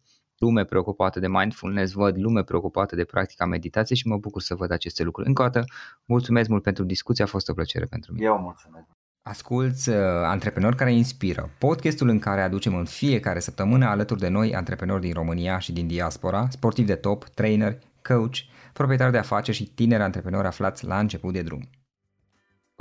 lume 0.43 0.65
preocupată 0.65 1.21
de 1.21 1.29
mindfulness, 1.29 1.93
văd 1.93 2.17
lume 2.19 2.43
preocupată 2.43 2.97
de 2.97 3.05
practica 3.05 3.47
meditației 3.47 3.99
și 3.99 4.07
mă 4.07 4.17
bucur 4.17 4.43
să 4.43 4.55
văd 4.55 4.71
aceste 4.71 5.03
lucruri. 5.03 5.29
Încă 5.29 5.43
o 5.43 5.45
dată, 5.49 5.65
mulțumesc 6.05 6.49
mult 6.49 6.63
pentru 6.63 6.85
discuție, 6.85 7.25
a 7.25 7.27
fost 7.27 7.49
o 7.49 7.53
plăcere 7.53 7.85
pentru 7.85 8.13
mine. 8.13 8.25
Eu 8.25 8.39
mulțumesc. 8.39 8.87
Asculți 9.23 9.89
uh, 9.89 9.97
Antreprenori 10.25 10.77
care 10.77 10.93
inspiră, 10.93 11.51
podcastul 11.59 12.09
în 12.09 12.19
care 12.19 12.41
aducem 12.41 12.75
în 12.75 12.85
fiecare 12.85 13.41
săptămână 13.41 13.87
alături 13.87 14.21
de 14.21 14.29
noi 14.29 14.55
antreprenori 14.55 15.01
din 15.01 15.13
România 15.13 15.59
și 15.59 15.73
din 15.73 15.87
diaspora, 15.87 16.47
sportivi 16.51 16.87
de 16.87 16.95
top, 16.95 17.25
trainer, 17.25 17.79
coach, 18.03 18.37
proprietari 18.73 19.13
de 19.13 19.19
afaceri 19.19 19.57
și 19.57 19.75
tineri 19.75 20.03
antreprenori 20.03 20.47
aflați 20.47 20.87
la 20.87 20.99
început 20.99 21.33
de 21.33 21.43
drum. 21.43 21.69